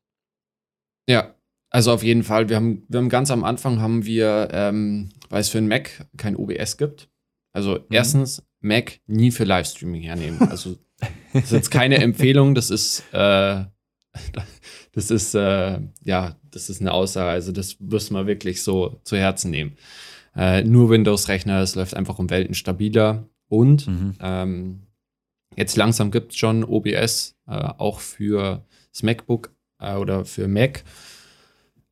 Ja, 1.09 1.35
also 1.71 1.93
auf 1.93 2.03
jeden 2.03 2.23
Fall. 2.23 2.49
Wir 2.49 2.57
haben, 2.57 2.85
wir 2.89 2.99
haben 2.99 3.09
ganz 3.09 3.31
am 3.31 3.45
Anfang 3.45 3.81
haben 3.81 4.07
wir, 4.07 4.49
ähm, 4.53 5.11
weil 5.29 5.41
es 5.41 5.51
für 5.51 5.59
einen 5.59 5.69
Mac 5.69 6.07
kein 6.17 6.37
OBS 6.37 6.79
gibt. 6.79 7.09
Also 7.53 7.81
erstens, 7.91 8.43
Mac 8.61 9.01
nie 9.07 9.31
für 9.31 9.45
Livestreaming 9.45 10.03
hernehmen. 10.03 10.41
Also 10.49 10.77
das 11.33 11.45
ist 11.45 11.53
jetzt 11.53 11.71
keine 11.71 11.99
Empfehlung, 12.03 12.55
das 12.55 12.71
ist, 12.71 13.05
äh, 13.13 13.65
das 14.97 15.11
ist, 15.11 15.35
äh, 15.35 15.79
ja, 16.05 16.37
das 16.51 16.71
ist 16.71 16.81
eine 16.81 16.93
Aussage. 16.93 17.31
Also 17.31 17.53
das 17.53 17.79
müssen 17.81 18.15
wir 18.15 18.27
wirklich 18.27 18.63
so 18.63 18.99
zu 19.05 19.17
Herzen 19.17 19.51
nehmen. 19.51 19.77
Äh, 20.35 20.65
nur 20.65 20.89
Windows-Rechner, 20.89 21.61
es 21.61 21.75
läuft 21.75 21.95
einfach 21.95 22.19
um 22.19 22.31
Welten 22.31 22.55
stabiler. 22.55 23.29
Und 23.49 23.87
Mhm. 23.87 24.15
ähm, 24.21 24.81
jetzt 25.55 25.77
langsam 25.77 26.11
gibt 26.11 26.33
es 26.33 26.39
schon 26.39 26.65
OBS, 26.65 27.37
äh, 27.47 27.53
auch 27.53 28.01
für 28.01 28.65
das 28.91 29.03
MacBook 29.03 29.55
äh, 29.81 29.97
oder 29.97 30.25
für 30.25 30.49
Mac. 30.49 30.83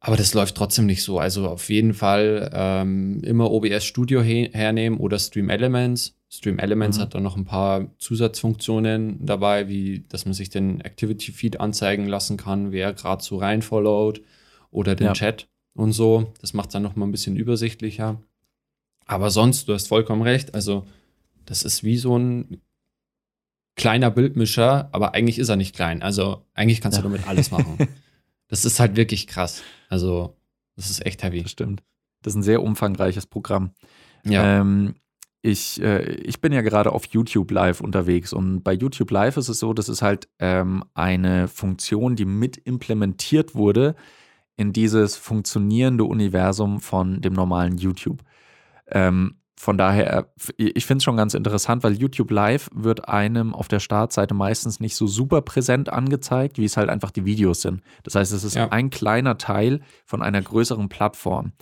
Aber 0.00 0.16
das 0.16 0.32
läuft 0.34 0.54
trotzdem 0.56 0.86
nicht 0.86 1.02
so. 1.02 1.18
Also 1.18 1.46
auf 1.48 1.68
jeden 1.68 1.92
Fall 1.92 2.50
ähm, 2.54 3.22
immer 3.22 3.50
OBS 3.50 3.84
Studio 3.84 4.22
he 4.22 4.48
hernehmen 4.52 4.98
oder 4.98 5.18
Stream 5.18 5.50
Elements. 5.50 6.13
Stream 6.30 6.58
Elements 6.58 6.98
Mhm. 6.98 7.02
hat 7.02 7.14
dann 7.14 7.22
noch 7.22 7.36
ein 7.36 7.44
paar 7.44 7.86
Zusatzfunktionen 7.98 9.24
dabei, 9.24 9.68
wie 9.68 10.04
dass 10.08 10.24
man 10.24 10.34
sich 10.34 10.50
den 10.50 10.80
Activity 10.80 11.30
Feed 11.32 11.60
anzeigen 11.60 12.06
lassen 12.06 12.36
kann, 12.36 12.72
wer 12.72 12.92
gerade 12.92 13.22
so 13.22 13.36
reinfollowt 13.36 14.20
oder 14.70 14.94
den 14.96 15.06
Ja. 15.08 15.12
Chat 15.12 15.48
und 15.74 15.92
so. 15.92 16.32
Das 16.40 16.52
macht 16.54 16.74
dann 16.74 16.82
noch 16.82 16.96
mal 16.96 17.06
ein 17.06 17.12
bisschen 17.12 17.36
übersichtlicher. 17.36 18.20
Aber 19.06 19.30
sonst, 19.30 19.68
du 19.68 19.74
hast 19.74 19.88
vollkommen 19.88 20.22
recht. 20.22 20.54
Also 20.54 20.86
das 21.44 21.62
ist 21.62 21.84
wie 21.84 21.98
so 21.98 22.16
ein 22.18 22.60
kleiner 23.76 24.10
Bildmischer, 24.10 24.88
aber 24.92 25.14
eigentlich 25.14 25.38
ist 25.38 25.48
er 25.48 25.56
nicht 25.56 25.74
klein. 25.74 26.02
Also 26.02 26.44
eigentlich 26.54 26.80
kannst 26.80 26.96
Ja. 26.98 27.02
du 27.02 27.08
damit 27.08 27.26
alles 27.28 27.50
machen. 27.50 27.76
das 28.48 28.64
ist 28.64 28.80
halt 28.80 28.96
wirklich 28.96 29.26
krass. 29.26 29.62
Also 29.88 30.36
das 30.76 30.90
ist 30.90 31.04
echt 31.04 31.22
heavy. 31.22 31.42
Das 31.42 31.50
stimmt. 31.50 31.82
Das 32.22 32.32
ist 32.32 32.36
ein 32.38 32.42
sehr 32.42 32.62
umfangreiches 32.62 33.26
Programm. 33.26 33.70
Ja. 34.24 34.60
Ähm, 34.60 34.94
ich, 35.44 35.82
äh, 35.82 36.02
ich 36.22 36.40
bin 36.40 36.52
ja 36.54 36.62
gerade 36.62 36.90
auf 36.92 37.04
YouTube 37.04 37.50
Live 37.50 37.82
unterwegs 37.82 38.32
und 38.32 38.62
bei 38.62 38.72
YouTube 38.72 39.10
Live 39.10 39.36
ist 39.36 39.50
es 39.50 39.58
so, 39.58 39.74
das 39.74 39.90
ist 39.90 40.00
halt 40.00 40.26
ähm, 40.38 40.84
eine 40.94 41.48
Funktion, 41.48 42.16
die 42.16 42.24
mit 42.24 42.56
implementiert 42.56 43.54
wurde 43.54 43.94
in 44.56 44.72
dieses 44.72 45.16
funktionierende 45.16 46.04
Universum 46.04 46.80
von 46.80 47.20
dem 47.20 47.34
normalen 47.34 47.76
YouTube. 47.76 48.22
Ähm, 48.90 49.34
von 49.60 49.76
daher, 49.76 50.28
äh, 50.56 50.64
ich 50.64 50.86
finde 50.86 50.98
es 50.98 51.04
schon 51.04 51.18
ganz 51.18 51.34
interessant, 51.34 51.82
weil 51.84 51.92
YouTube 51.92 52.30
Live 52.30 52.70
wird 52.74 53.10
einem 53.10 53.52
auf 53.54 53.68
der 53.68 53.80
Startseite 53.80 54.32
meistens 54.32 54.80
nicht 54.80 54.96
so 54.96 55.06
super 55.06 55.42
präsent 55.42 55.90
angezeigt, 55.90 56.56
wie 56.56 56.64
es 56.64 56.78
halt 56.78 56.88
einfach 56.88 57.10
die 57.10 57.26
Videos 57.26 57.60
sind. 57.60 57.82
Das 58.02 58.14
heißt, 58.14 58.32
es 58.32 58.44
ist 58.44 58.54
Ja. 58.56 58.70
ein 58.70 58.88
kleiner 58.88 59.36
Teil 59.36 59.82
von 60.06 60.22
einer 60.22 60.40
größeren 60.40 60.88
Plattform. 60.88 61.52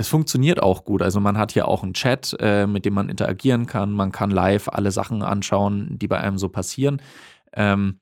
Es 0.00 0.08
funktioniert 0.08 0.62
auch 0.62 0.84
gut. 0.84 1.02
Also 1.02 1.20
man 1.20 1.36
hat 1.36 1.52
hier 1.52 1.68
auch 1.68 1.82
einen 1.82 1.92
Chat, 1.92 2.34
äh, 2.40 2.66
mit 2.66 2.86
dem 2.86 2.94
man 2.94 3.10
interagieren 3.10 3.66
kann. 3.66 3.92
Man 3.92 4.12
kann 4.12 4.30
live 4.30 4.70
alle 4.70 4.92
Sachen 4.92 5.20
anschauen, 5.22 5.98
die 5.98 6.08
bei 6.08 6.18
einem 6.18 6.38
so 6.38 6.48
passieren. 6.48 7.02
Ähm, 7.52 8.00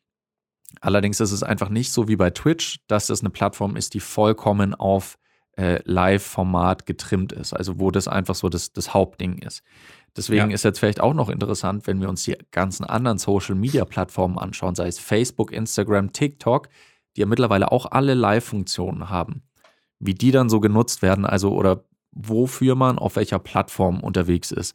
allerdings 0.81 1.19
ist 1.19 1.33
es 1.33 1.43
einfach 1.43 1.71
nicht 1.71 1.91
so 1.91 2.07
wie 2.07 2.15
bei 2.15 2.31
Twitch, 2.31 2.79
dass 2.87 3.11
es 3.11 3.21
eine 3.21 3.31
Plattform 3.31 3.75
ist, 3.75 3.95
die 3.95 3.99
vollkommen 4.01 4.77
auf 4.77 5.19
äh, 5.57 5.81
Live-Format 5.87 6.87
getrimmt 6.87 7.33
ist. 7.33 7.53
Also 7.53 7.81
wo 7.81 7.91
das 7.91 8.07
einfach 8.07 8.37
so 8.37 8.49
das, 8.49 8.73
das 8.73 8.95
Hauptding 8.95 9.39
ist. 9.39 9.65
Deswegen 10.17 10.51
Ja. 10.51 10.55
ist 10.55 10.63
jetzt 10.63 10.79
vielleicht 10.79 11.01
auch 11.01 11.15
noch 11.15 11.29
interessant, 11.29 11.89
wenn 11.89 12.01
wir 12.01 12.09
uns 12.09 12.23
die 12.23 12.37
ganzen 12.53 12.85
anderen 12.85 13.19
Social-Media-Plattformen 13.19 14.39
anschauen, 14.39 14.77
sei 14.77 14.87
es 14.87 15.01
Facebook, 15.01 15.51
Instagram, 15.51 16.13
TikTok, 16.13 16.69
die 17.17 17.23
ja 17.23 17.27
mittlerweile 17.27 17.73
auch 17.73 17.87
alle 17.91 18.15
Live-Funktionen 18.15 19.11
haben. 19.11 19.43
Wie 19.99 20.15
die 20.15 20.31
dann 20.31 20.49
so 20.49 20.61
genutzt 20.61 21.03
werden, 21.03 21.27
also 21.27 21.53
oder 21.55 21.88
wofür 22.13 22.75
man 22.75 22.99
auf 22.99 23.17
welcher 23.17 23.39
Plattform 23.39 24.01
unterwegs 24.01 24.51
ist. 24.51 24.75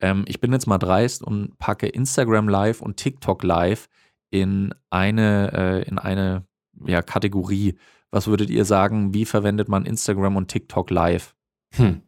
Ähm, 0.00 0.24
ich 0.28 0.40
bin 0.40 0.52
jetzt 0.52 0.66
mal 0.66 0.78
dreist 0.78 1.22
und 1.22 1.58
packe 1.58 1.88
Instagram 1.88 2.48
Live 2.48 2.80
und 2.80 2.96
TikTok 2.96 3.42
Live 3.42 3.88
in 4.30 4.74
eine, 4.90 5.52
äh, 5.52 5.88
in 5.88 5.98
eine 5.98 6.44
ja, 6.86 7.02
Kategorie. 7.02 7.76
Was 8.10 8.26
würdet 8.26 8.50
ihr 8.50 8.64
sagen, 8.64 9.12
wie 9.14 9.24
verwendet 9.24 9.68
man 9.68 9.84
Instagram 9.84 10.36
und 10.36 10.48
TikTok 10.48 10.90
Live? 10.90 11.34
Hm. 11.74 12.02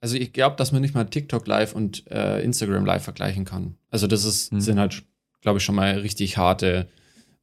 Also 0.00 0.16
ich 0.16 0.32
glaube, 0.32 0.56
dass 0.56 0.70
man 0.70 0.82
nicht 0.82 0.94
mal 0.94 1.04
TikTok 1.04 1.46
Live 1.46 1.74
und 1.74 2.06
äh, 2.10 2.42
Instagram 2.42 2.84
Live 2.84 3.04
vergleichen 3.04 3.44
kann. 3.44 3.76
Also 3.90 4.06
das 4.06 4.24
ist, 4.24 4.50
Hm. 4.50 4.60
sind 4.60 4.78
halt, 4.78 5.02
glaube 5.40 5.58
ich, 5.58 5.64
schon 5.64 5.74
mal 5.74 5.98
richtig 5.98 6.36
harte 6.36 6.88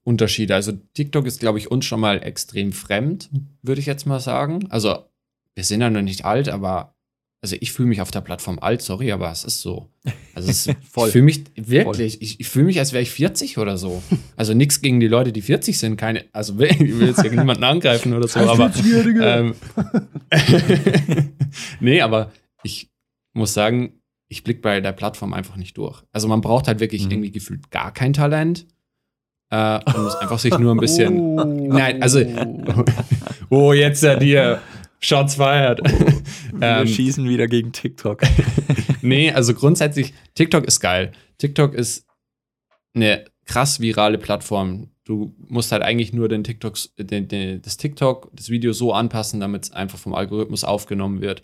Unterschiede. 0.03 0.55
Also 0.55 0.73
TikTok 0.93 1.25
ist, 1.25 1.39
glaube 1.39 1.57
ich, 1.57 1.71
uns 1.71 1.85
schon 1.85 1.99
mal 1.99 2.23
extrem 2.23 2.71
fremd, 2.71 3.29
würde 3.61 3.81
ich 3.81 3.87
jetzt 3.87 4.05
mal 4.05 4.19
sagen. 4.19 4.67
Also 4.69 5.05
wir 5.55 5.63
sind 5.63 5.81
ja 5.81 5.89
noch 5.89 6.01
nicht 6.01 6.25
alt, 6.25 6.49
aber 6.49 6.95
also 7.43 7.55
ich 7.59 7.71
fühle 7.71 7.89
mich 7.89 8.01
auf 8.01 8.11
der 8.11 8.21
Plattform 8.21 8.59
alt, 8.59 8.83
sorry, 8.83 9.11
aber 9.11 9.31
es 9.31 9.43
ist 9.43 9.61
so. 9.61 9.89
Also 10.35 10.49
es 10.49 10.67
ist, 10.67 10.75
Voll. 10.91 11.07
ich 11.07 11.11
fühle 11.13 11.23
mich 11.25 11.43
wirklich, 11.55 12.21
ich, 12.21 12.39
ich 12.39 12.47
fühle 12.47 12.65
mich, 12.65 12.77
als 12.77 12.93
wäre 12.93 13.01
ich 13.01 13.09
40 13.11 13.57
oder 13.57 13.77
so. 13.77 14.01
Also 14.35 14.53
nichts 14.53 14.81
gegen 14.81 14.99
die 14.99 15.07
Leute, 15.07 15.31
die 15.31 15.41
40 15.41 15.77
sind, 15.77 15.97
keine, 15.97 16.25
also 16.33 16.59
ich 16.59 16.79
will 16.79 17.07
jetzt 17.07 17.21
hier 17.21 17.31
niemanden 17.31 17.63
angreifen 17.63 18.13
oder 18.13 18.27
so, 18.27 18.39
aber 18.39 18.71
ähm, 19.21 19.55
nee, 21.79 22.01
aber 22.01 22.31
ich 22.63 22.89
muss 23.33 23.53
sagen, 23.53 24.01
ich 24.29 24.43
blicke 24.43 24.61
bei 24.61 24.79
der 24.81 24.93
Plattform 24.93 25.33
einfach 25.33 25.57
nicht 25.57 25.77
durch. 25.77 26.03
Also 26.11 26.27
man 26.27 26.41
braucht 26.41 26.67
halt 26.67 26.79
wirklich 26.79 27.05
Mhm. 27.05 27.11
irgendwie 27.11 27.31
gefühlt 27.31 27.69
gar 27.71 27.91
kein 27.93 28.13
Talent. 28.13 28.65
Äh, 29.51 29.79
man 29.85 30.03
muss 30.03 30.15
einfach 30.15 30.39
sich 30.39 30.57
nur 30.57 30.73
ein 30.73 30.79
bisschen. 30.79 31.17
Oh. 31.17 31.43
Nein, 31.43 32.01
also- 32.01 32.21
Oh, 33.49 33.73
jetzt 33.73 34.01
ja 34.03 34.15
dir. 34.15 34.61
Shots 35.01 35.35
fired. 35.35 35.79
Wir 35.81 36.21
Ähm, 36.61 36.87
schießen 36.87 37.27
wieder 37.27 37.47
gegen 37.47 37.71
TikTok. 37.71 38.21
nee, 39.01 39.31
also 39.31 39.53
grundsätzlich, 39.53 40.13
TikTok 40.35 40.65
ist 40.65 40.79
geil. 40.79 41.11
TikTok 41.39 41.73
ist 41.73 42.05
eine 42.93 43.25
krass 43.45 43.79
virale 43.79 44.17
Plattform. 44.17 44.91
Du 45.03 45.33
musst 45.37 45.71
halt 45.71 45.81
eigentlich 45.81 46.13
nur 46.13 46.29
den 46.29 46.43
TikToks, 46.43 46.93
den, 46.97 47.27
den, 47.27 47.61
das 47.61 47.77
TikTok, 47.77 48.29
das 48.33 48.49
Video 48.49 48.73
so 48.73 48.93
anpassen, 48.93 49.39
damit 49.39 49.63
es 49.63 49.71
einfach 49.71 49.97
vom 49.97 50.13
Algorithmus 50.13 50.63
aufgenommen 50.63 51.21
wird. 51.21 51.41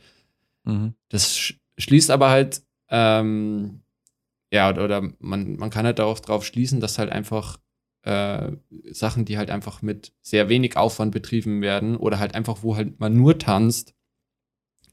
Mhm. 0.64 0.94
Das 1.10 1.36
sch 1.38 1.56
schließt 1.80 2.12
aber 2.12 2.30
halt, 2.30 2.62
ähm, 2.90 3.82
ja, 4.52 4.70
oder, 4.70 4.84
oder 4.86 5.02
man, 5.20 5.58
man 5.58 5.70
kann 5.70 5.86
halt 5.86 6.00
darauf 6.00 6.22
drauf 6.22 6.46
schließen, 6.46 6.80
dass 6.80 6.98
halt 6.98 7.12
einfach 7.12 7.58
äh, 8.08 8.52
Sachen, 8.94 9.26
die 9.26 9.38
halt 9.38 9.50
einfach 9.50 9.82
mit 9.82 10.14
sehr 10.22 10.48
wenig 10.50 10.78
Aufwand 10.78 11.12
betrieben 11.12 11.62
werden 11.62 11.96
oder 11.98 12.20
halt 12.20 12.36
einfach, 12.36 12.60
wo 12.64 12.76
halt 12.76 13.00
man 13.00 13.16
nur 13.16 13.38
tanzt, 13.38 13.94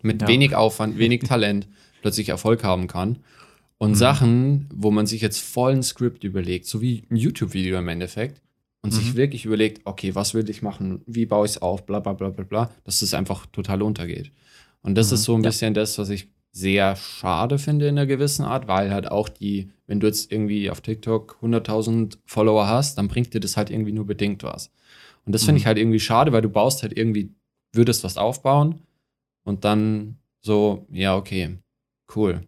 mit 0.02 0.23
Ja. 0.23 0.28
wenig 0.28 0.54
Aufwand, 0.54 0.99
wenig 0.99 1.23
Talent 1.23 1.68
plötzlich 2.02 2.28
Erfolg 2.28 2.64
haben 2.64 2.87
kann. 2.88 3.18
Und 3.78 3.92
Mhm. 3.92 3.94
Sachen, 3.97 4.68
wo 4.75 4.90
man 4.90 5.06
sich 5.06 5.21
jetzt 5.21 5.40
vollen 5.40 5.83
Skript 5.83 6.25
überlegt, 6.25 6.66
so 6.66 6.80
wie 6.80 7.04
ein 7.11 7.16
YouTube-Video 7.16 7.78
im 7.78 7.88
Endeffekt, 7.88 8.40
und 8.83 8.90
sich 8.92 9.12
Mhm. 9.12 9.16
wirklich 9.16 9.44
überlegt, 9.47 9.80
okay, 9.87 10.14
was 10.14 10.35
will 10.35 10.49
ich 10.50 10.61
machen, 10.61 11.00
wie 11.06 11.25
baue 11.25 11.47
ich 11.47 11.52
es 11.52 11.62
auf, 11.62 11.87
bla 11.87 12.00
bla 12.00 12.12
bla 12.12 12.28
bla 12.30 12.44
bla, 12.44 12.71
dass 12.85 13.00
es 13.00 13.14
einfach 13.14 13.47
total 13.47 13.80
untergeht. 13.80 14.30
Und 14.83 14.94
das 14.97 15.11
Mhm. 15.11 15.14
ist 15.14 15.23
so 15.25 15.35
ein 15.37 15.42
Ja. 15.42 15.49
bisschen 15.49 15.73
das, 15.73 15.97
was 15.99 16.11
ich 16.11 16.28
sehr 16.56 16.94
schade 16.94 17.58
finde 17.58 17.88
in 17.88 17.99
einer 17.99 18.06
gewissen 18.06 18.44
Art, 18.44 18.68
weil 18.68 18.92
halt 18.92 19.11
auch 19.11 19.28
die, 19.28 19.70
wenn 19.88 19.99
du 19.99 20.06
jetzt 20.06 20.30
irgendwie 20.30 20.70
auf 20.70 20.80
TikTok 20.80 21.37
100.000 21.42 22.18
Follower 22.26 22.68
hast, 22.68 22.96
dann 22.96 23.08
bringt 23.08 23.34
dir 23.34 23.40
das 23.40 23.56
halt 23.56 23.70
irgendwie 23.70 23.90
nur 23.92 24.06
bedingt 24.06 24.44
was. 24.44 24.70
Und 25.26 25.34
das 25.34 25.42
finde 25.42 25.54
Mhm. 25.54 25.58
ich 25.58 25.66
halt 25.66 25.78
irgendwie 25.78 25.99
schade, 26.00 26.32
weil 26.32 26.42
du 26.42 26.49
baust 26.49 26.82
halt 26.82 26.96
irgendwie, 26.96 27.34
würdest 27.73 28.04
was 28.04 28.16
aufbauen 28.16 28.82
und 29.42 29.64
dann 29.64 30.18
so, 30.42 30.87
ja, 30.92 31.16
okay, 31.16 31.58
cool. 32.14 32.46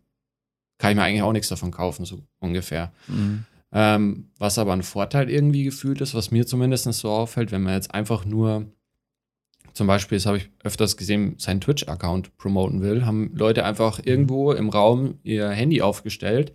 Kann 0.78 0.90
ich 0.90 0.96
mir 0.96 1.02
eigentlich 1.02 1.22
auch 1.22 1.32
nichts 1.32 1.48
davon 1.48 1.72
kaufen, 1.72 2.04
so 2.04 2.22
ungefähr. 2.38 2.92
Mhm. 3.08 3.44
Ähm, 3.72 4.30
was 4.38 4.58
aber 4.58 4.72
ein 4.72 4.84
Vorteil 4.84 5.28
irgendwie 5.28 5.64
gefühlt 5.64 6.00
ist, 6.00 6.14
was 6.14 6.30
mir 6.30 6.46
zumindest 6.46 6.84
so 6.92 7.10
auffällt, 7.10 7.50
wenn 7.50 7.62
man 7.62 7.74
jetzt 7.74 7.92
einfach 7.92 8.24
nur, 8.24 8.66
zum 9.76 9.86
Beispiel, 9.86 10.16
das 10.16 10.26
habe 10.26 10.38
ich 10.38 10.50
öfters 10.64 10.96
gesehen, 10.96 11.34
seinen 11.38 11.60
Twitch-Account 11.60 12.36
promoten 12.38 12.80
will, 12.82 13.04
haben 13.04 13.30
Leute 13.34 13.64
einfach 13.64 14.00
irgendwo 14.02 14.52
im 14.52 14.68
Raum 14.70 15.18
ihr 15.22 15.50
Handy 15.50 15.82
aufgestellt, 15.82 16.52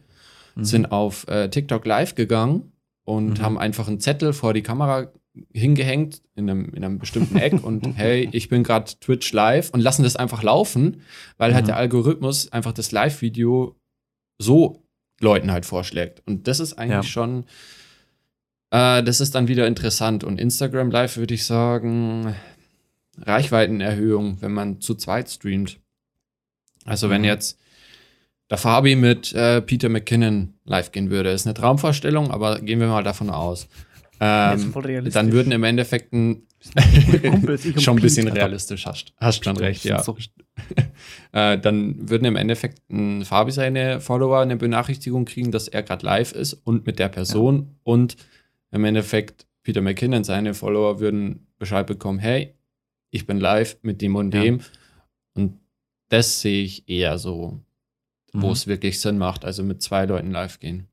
Mhm. 0.55 0.63
sind 0.65 0.91
auf 0.91 1.27
äh, 1.29 1.49
TikTok 1.49 1.85
live 1.85 2.15
gegangen 2.15 2.73
und 3.05 3.39
Mhm. 3.39 3.41
haben 3.43 3.57
einfach 3.57 3.87
einen 3.87 3.99
Zettel 4.01 4.33
vor 4.33 4.53
die 4.53 4.63
Kamera 4.63 5.11
hingehängt 5.53 6.21
in 6.35 6.49
einem, 6.49 6.73
in 6.73 6.83
einem 6.83 6.99
bestimmten 6.99 7.37
Eck 7.37 7.63
und 7.63 7.83
hey, 7.95 8.27
ich 8.33 8.49
bin 8.49 8.63
gerade 8.63 8.91
Twitch 8.99 9.31
live 9.31 9.69
und 9.69 9.79
lassen 9.79 10.03
das 10.03 10.17
einfach 10.17 10.43
laufen, 10.43 11.01
weil 11.37 11.53
halt 11.53 11.63
Mhm. 11.65 11.67
der 11.67 11.77
Algorithmus 11.77 12.51
einfach 12.51 12.73
das 12.73 12.91
Live-Video 12.91 13.75
so 14.39 14.83
Leuten 15.21 15.51
halt 15.51 15.65
vorschlägt. 15.65 16.21
Und 16.25 16.47
das 16.47 16.59
ist 16.59 16.73
eigentlich 16.73 17.05
Ja. 17.05 17.11
schon, 17.11 17.45
äh, 18.71 19.03
das 19.03 19.21
ist 19.21 19.35
dann 19.35 19.47
wieder 19.47 19.67
interessant. 19.67 20.23
Und 20.23 20.39
Instagram 20.39 20.91
Live 20.91 21.17
würde 21.17 21.33
ich 21.33 21.45
sagen, 21.45 22.35
Reichweitenerhöhung, 23.19 24.37
wenn 24.41 24.51
man 24.53 24.81
zu 24.81 24.95
zweit 24.95 25.29
streamt. 25.29 25.79
Also 26.85 27.09
wenn 27.09 27.21
Mhm. 27.21 27.27
jetzt 27.27 27.59
der 28.49 28.57
Fabi 28.57 28.95
mit 28.95 29.33
äh, 29.33 29.61
Peter 29.61 29.89
McKinnon 29.89 30.53
live 30.65 30.91
gehen 30.91 31.09
würde, 31.09 31.31
ist 31.31 31.45
eine 31.45 31.53
Traumvorstellung, 31.53 32.31
aber 32.31 32.59
gehen 32.59 32.79
wir 32.79 32.87
mal 32.87 33.03
davon 33.03 33.29
aus. 33.29 33.67
Ja, 34.19 34.53
Ähm, 34.53 34.73
dann 35.11 35.31
würden 35.31 35.51
im 35.51 35.63
Endeffekt 35.63 36.13
ein 36.13 36.43
Kumpels, 37.23 37.63
schon 37.83 37.97
ein 37.97 38.01
bisschen 38.01 38.27
realistisch, 38.27 38.85
hast, 38.85 39.13
hast 39.17 39.43
schon 39.43 39.57
recht, 39.57 39.83
ja. 39.85 40.03
So- 40.03 40.17
Äh, 41.33 41.57
dann 41.59 42.09
würden 42.09 42.25
im 42.25 42.35
Endeffekt 42.35 42.81
ein 42.91 43.23
Fabi 43.23 43.51
seine 43.51 44.01
Follower 44.01 44.41
eine 44.41 44.57
Benachrichtigung 44.57 45.23
kriegen, 45.25 45.49
dass 45.51 45.67
er 45.69 45.81
gerade 45.81 46.05
live 46.05 46.33
ist 46.33 46.53
und 46.53 46.85
mit 46.85 46.99
der 46.99 47.07
Person 47.07 47.77
und 47.83 48.17
im 48.71 48.83
Endeffekt 48.83 49.47
Peter 49.63 49.81
McKinnon, 49.81 50.23
seine 50.25 50.53
Follower 50.53 50.99
würden 50.99 51.47
Bescheid 51.57 51.87
bekommen, 51.87 52.19
hey, 52.19 52.53
ich 53.11 53.27
bin 53.27 53.39
live 53.39 53.77
mit 53.83 54.01
dem 54.01 54.15
und 54.15 54.33
Ja. 54.33 54.41
dem 54.41 54.61
und 55.35 55.59
das 56.09 56.41
sehe 56.41 56.63
ich 56.63 56.89
eher 56.89 57.17
so, 57.17 57.59
wo 58.33 58.47
Mhm. 58.47 58.53
es 58.53 58.67
wirklich 58.67 58.99
Sinn 58.99 59.17
macht, 59.17 59.45
also 59.45 59.63
mit 59.63 59.81
zwei 59.81 60.05
Leuten 60.05 60.31
live 60.31 60.59
gehen. 60.59 60.87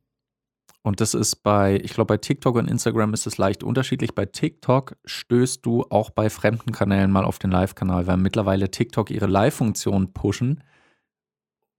Und 0.82 1.00
das 1.00 1.12
ist 1.12 1.42
bei, 1.42 1.76
ich 1.82 1.92
glaube, 1.92 2.14
bei 2.14 2.16
TikTok 2.18 2.54
und 2.56 2.70
Instagram 2.70 3.12
ist 3.12 3.26
es 3.26 3.36
leicht 3.36 3.62
unterschiedlich. 3.62 4.14
Bei 4.14 4.26
TikTok 4.26 4.96
stößt 5.04 5.66
du 5.66 5.84
auch 5.90 6.10
bei 6.10 6.30
fremden 6.30 6.72
Kanälen 6.72 7.10
mal 7.10 7.24
auf 7.24 7.38
den 7.38 7.50
Live-Kanal, 7.50 8.06
weil 8.06 8.16
mittlerweile 8.16 8.70
TikTok 8.70 9.10
ihre 9.10 9.26
Live-Funktion 9.26 10.12
pushen. 10.12 10.62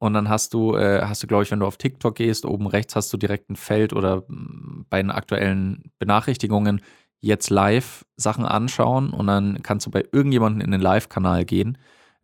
Und 0.02 0.13
dann 0.13 0.30
hast 0.30 0.54
du, 0.54 0.75
äh, 0.75 1.02
hast 1.02 1.23
du, 1.23 1.28
glaube 1.28 1.43
ich, 1.43 1.52
wenn 1.52 1.60
du 1.60 1.65
auf 1.65 1.78
TikTok 1.78 2.15
gehst, 2.15 2.45
oben 2.45 2.67
rechts 2.67 2.95
hast 2.95 3.12
du 3.12 3.17
direkt 3.17 3.49
ein 3.49 3.56
Feld 3.56 3.93
oder 3.93 4.21
mm, 4.28 4.86
bei 4.89 5.02
den 5.02 5.12
aktuellen 5.12 5.91
Benachrichtigungen 5.97 6.82
jetzt 7.21 7.49
live 7.49 8.05
Sachen 8.15 8.45
anschauen 8.45 9.12
und 9.12 9.27
dann 9.27 9.62
kannst 9.63 9.86
du 9.86 9.91
bei 9.91 10.05
irgendjemandem 10.12 10.62
in 10.62 10.71
den 10.71 10.82
Live-Kanal 10.82 11.45
gehen. 11.45 11.77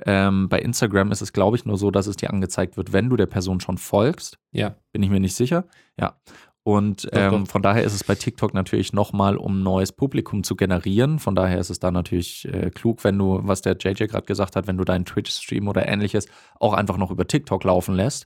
Ähm, 0.05 0.49
bei 0.49 0.59
Instagram 0.59 1.11
ist 1.11 1.21
es, 1.21 1.33
glaube 1.33 1.57
ich, 1.57 1.65
nur 1.65 1.77
so, 1.77 1.89
dass 1.91 2.07
es 2.07 2.17
dir 2.17 2.31
angezeigt 2.31 2.75
wird, 2.77 2.91
wenn 2.91 3.09
du 3.09 3.15
der 3.15 3.27
Person 3.27 3.59
schon 3.59 3.77
folgst. 3.77 4.37
Ja. 4.51 4.75
Bin 4.91 5.03
ich 5.03 5.09
mir 5.09 5.19
nicht 5.19 5.35
sicher. 5.35 5.65
Ja. 5.99 6.17
Und 6.63 7.05
Doch, 7.05 7.11
ähm, 7.13 7.31
doch. 7.43 7.47
von 7.47 7.61
daher 7.61 7.83
ist 7.83 7.93
es 7.93 8.03
bei 8.03 8.15
TikTok 8.15 8.55
natürlich 8.55 8.91
nochmal, 8.91 9.37
um 9.37 9.61
neues 9.61 9.91
Publikum 9.91 10.43
zu 10.43 10.55
generieren. 10.55 11.19
Von 11.19 11.35
daher 11.35 11.59
ist 11.59 11.69
es 11.69 11.79
da 11.79 11.91
natürlich 11.91 12.45
äh, 12.51 12.71
klug, 12.71 13.03
wenn 13.03 13.19
du, 13.19 13.39
was 13.43 13.61
der 13.61 13.77
JJ 13.77 14.05
gerade 14.07 14.25
gesagt 14.25 14.55
hat, 14.55 14.65
wenn 14.65 14.77
du 14.77 14.83
deinen 14.83 15.05
Twitch-Stream 15.05 15.67
oder 15.67 15.87
ähnliches 15.87 16.27
auch 16.59 16.73
einfach 16.73 16.97
noch 16.97 17.11
über 17.11 17.27
TikTok 17.27 17.63
laufen 17.63 17.93
lässt. 17.93 18.25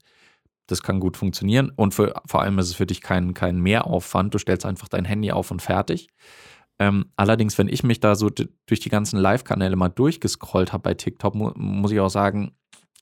Das 0.67 0.81
kann 0.81 1.01
gut 1.01 1.17
funktionieren. 1.17 1.71
Und 1.75 1.93
für, 1.93 2.13
vor 2.25 2.41
allem 2.41 2.57
ist 2.59 2.67
es 2.67 2.75
für 2.75 2.85
dich 2.85 3.01
kein, 3.01 3.33
kein 3.33 3.59
Mehraufwand. 3.59 4.33
Du 4.33 4.37
stellst 4.37 4.65
einfach 4.65 4.87
dein 4.87 5.03
Handy 5.03 5.31
auf 5.31 5.51
und 5.51 5.61
fertig. 5.61 6.07
Ähm, 6.79 7.11
allerdings, 7.17 7.57
wenn 7.57 7.67
ich 7.67 7.83
mich 7.83 7.99
da 7.99 8.15
so 8.15 8.29
durch 8.29 8.79
die 8.79 8.89
ganzen 8.89 9.19
Live-Kanäle 9.19 9.75
mal 9.75 9.89
durchgescrollt 9.89 10.71
habe 10.71 10.83
bei 10.83 10.93
TikTok, 10.93 11.35
mu 11.35 11.51
muss 11.55 11.91
ich 11.91 11.99
auch 11.99 12.09
sagen, 12.09 12.53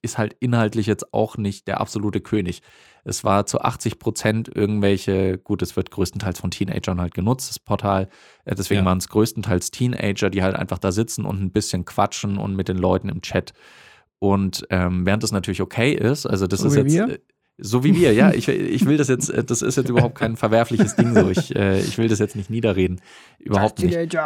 ist 0.01 0.17
halt 0.17 0.35
inhaltlich 0.39 0.85
jetzt 0.87 1.13
auch 1.13 1.37
nicht 1.37 1.67
der 1.67 1.79
absolute 1.79 2.21
König. 2.21 2.61
Es 3.03 3.23
war 3.23 3.45
zu 3.45 3.61
80 3.61 3.99
Prozent 3.99 4.49
irgendwelche, 4.53 5.37
gut, 5.37 5.61
es 5.61 5.75
wird 5.75 5.91
größtenteils 5.91 6.39
von 6.39 6.51
Teenagern 6.51 6.99
halt 7.01 7.13
genutzt, 7.13 7.49
das 7.49 7.59
Portal. 7.59 8.09
Äh, 8.45 8.55
Deswegen 8.55 8.81
Ja. 8.81 8.85
waren 8.85 8.97
es 8.97 9.09
größtenteils 9.09 9.71
Teenager, 9.71 10.29
die 10.29 10.43
halt 10.43 10.55
einfach 10.55 10.77
da 10.79 10.91
sitzen 10.91 11.25
und 11.25 11.41
ein 11.41 11.51
bisschen 11.51 11.85
quatschen 11.85 12.37
und 12.37 12.55
mit 12.55 12.67
den 12.67 12.77
Leuten 12.77 13.09
im 13.09 13.21
Chat. 13.21 13.53
Und 14.19 14.65
ähm, 14.71 15.05
während 15.05 15.23
das 15.23 15.31
natürlich 15.31 15.61
okay 15.61 15.93
ist, 15.93 16.25
also 16.25 16.47
das 16.47 16.61
So 16.61 16.67
ist 16.67 16.75
jetzt. 16.75 16.93
wir? 16.93 17.19
So 17.57 17.83
wie 17.83 17.95
wir, 17.95 18.13
ja. 18.13 18.31
Ich, 18.33 18.47
ich 18.47 18.85
will 18.85 18.97
das 18.97 19.07
jetzt, 19.07 19.29
äh, 19.29 19.43
das 19.43 19.61
ist 19.61 19.77
jetzt 19.77 19.89
überhaupt 19.89 20.15
kein 20.15 20.37
verwerfliches 20.37 20.95
Ding 20.95 21.13
so. 21.13 21.29
Ich, 21.29 21.55
äh, 21.55 21.79
ich 21.79 21.97
will 21.97 22.07
das 22.07 22.19
jetzt 22.19 22.35
nicht 22.35 22.49
niederreden. 22.49 23.01
Überhaupt 23.39 23.81
nicht. 23.81 24.17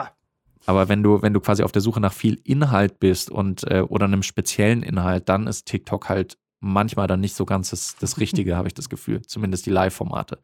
Aber 0.65 0.89
wenn 0.89 1.02
du, 1.02 1.22
wenn 1.22 1.34
du 1.34 1.39
quasi 1.39 1.63
auf 1.63 1.72
der 1.72 1.82
Suche 1.82 2.02
nach 2.02 2.13
viel 2.13 2.39
Inhalt 2.44 3.00
bist 3.00 3.32
und 3.32 3.63
äh, 3.70 3.82
oder 3.82 4.06
einem 4.06 4.24
speziellen 4.24 4.84
Inhalt, 4.84 5.30
dann 5.30 5.48
ist 5.48 5.65
TikTok 5.65 6.10
halt 6.10 6.38
manchmal 6.60 7.08
dann 7.08 7.20
nicht 7.20 7.36
so 7.36 7.46
ganz 7.46 7.72
das, 7.72 7.96
das 8.00 8.20
Richtige, 8.20 8.56
habe 8.56 8.67
ich 8.67 8.74
das 8.74 8.89
Gefühl. 8.89 9.22
Zumindest 9.24 9.65
die 9.65 9.72
Live-Formate. 9.72 10.39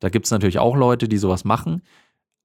Da 0.00 0.08
gibt 0.08 0.24
es 0.24 0.32
natürlich 0.32 0.58
auch 0.58 0.74
Leute, 0.74 1.08
die 1.08 1.18
sowas 1.18 1.44
machen, 1.44 1.82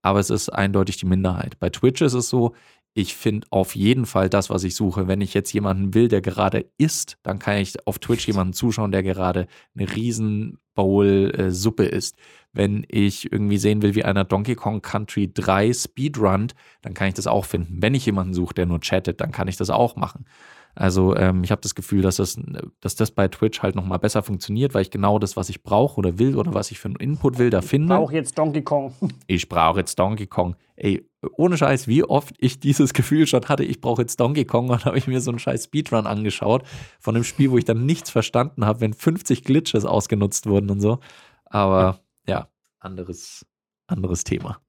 aber 0.04 0.19
es 0.19 0.30
ist 0.30 0.50
eindeutig 0.50 0.97
die 0.97 1.08
Minderheit. 1.08 1.58
Bei 1.60 1.69
Twitch 1.69 2.02
ist 2.02 2.13
es 2.13 2.30
so, 2.30 2.54
ich 2.97 3.15
finde 3.15 3.45
auf 3.51 3.75
jeden 3.75 4.07
Fall 4.07 4.27
das, 4.27 4.49
was 4.49 4.63
ich 4.63 4.73
suche. 4.73 5.07
Wenn 5.07 5.21
ich 5.21 5.36
jetzt 5.36 5.53
jemanden 5.53 5.93
will, 5.93 6.07
der 6.07 6.19
gerade 6.19 6.65
isst, 6.79 7.19
dann 7.21 7.38
kann 7.38 7.57
ich 7.57 7.86
auf 7.86 7.99
Twitch 7.99 8.25
jemanden 8.25 8.53
zuschauen, 8.53 8.91
der 8.91 9.03
gerade 9.03 9.45
eine 9.77 9.95
riesen 9.95 10.57
Bowl 10.73 11.31
äh, 11.38 11.51
Suppe 11.51 11.86
isst. 11.86 12.15
Wenn 12.53 12.88
ich 12.89 13.31
irgendwie 13.31 13.60
sehen 13.60 13.83
will, 13.83 13.93
wie 13.93 14.03
einer 14.03 14.23
Donkey 14.23 14.55
Kong 14.55 14.81
Country 14.81 15.31
3 15.31 15.73
Speedrunnt, 15.73 16.55
dann 16.81 16.95
kann 16.95 17.07
ich 17.07 17.13
das 17.13 17.27
auch 17.27 17.45
finden. 17.45 17.83
Wenn 17.83 17.93
ich 17.93 18.07
jemanden 18.07 18.33
suche, 18.33 18.55
der 18.55 18.65
nur 18.65 18.79
chattet, 18.79 19.21
dann 19.21 19.31
kann 19.31 19.47
ich 19.47 19.57
das 19.57 19.69
auch 19.69 19.95
machen. 19.95 20.25
Also 20.73 21.15
ähm, 21.15 21.43
ich 21.43 21.51
habe 21.51 21.62
das 21.62 21.75
Gefühl, 21.75 22.01
dass 22.01 22.17
das, 22.17 22.39
dass 22.81 22.95
das 22.95 23.12
bei 23.12 23.27
Twitch 23.27 23.62
halt 23.62 23.75
nochmal 23.75 23.99
besser 23.99 24.23
funktioniert, 24.23 24.73
weil 24.73 24.83
ich 24.83 24.91
genau 24.91 25.19
das, 25.19 25.36
was 25.36 25.49
ich 25.49 25.63
brauche 25.63 25.97
oder 25.97 26.17
will 26.17 26.36
oder 26.36 26.53
was 26.53 26.71
ich 26.71 26.79
für 26.79 26.88
einen 26.88 26.97
Input 26.97 27.38
will, 27.38 27.49
da 27.49 27.62
finde. 27.62 27.97
Auch 27.97 28.12
jetzt 28.12 28.38
Donkey 28.38 28.63
Kong. 28.63 28.93
Ich 29.25 29.49
brauche 29.49 29.79
jetzt 29.79 29.97
Donkey 29.97 30.27
Kong. 30.27 30.55
Ey, 30.75 31.07
ohne 31.35 31.57
Scheiß, 31.57 31.87
wie 31.87 32.03
oft 32.03 32.35
ich 32.39 32.59
dieses 32.59 32.93
Gefühl 32.93 33.27
schon 33.27 33.45
hatte, 33.45 33.63
ich 33.63 33.81
brauche 33.81 34.01
jetzt 34.01 34.19
Donkey 34.19 34.45
Kong 34.45 34.69
und 34.69 34.85
habe 34.85 34.97
ich 34.97 35.07
mir 35.07 35.21
so 35.21 35.31
einen 35.31 35.39
scheiß 35.39 35.65
Speedrun 35.65 36.07
angeschaut 36.07 36.63
von 36.99 37.15
einem 37.15 37.23
Spiel, 37.23 37.51
wo 37.51 37.57
ich 37.57 37.65
dann 37.65 37.85
nichts 37.85 38.09
verstanden 38.09 38.65
habe, 38.65 38.81
wenn 38.81 38.93
50 38.93 39.43
Glitches 39.43 39.85
ausgenutzt 39.85 40.45
wurden 40.47 40.69
und 40.69 40.79
so. 40.79 40.99
Aber 41.45 42.01
ja, 42.27 42.49
anderes, 42.79 43.45
anderes 43.87 44.23
Thema. 44.23 44.59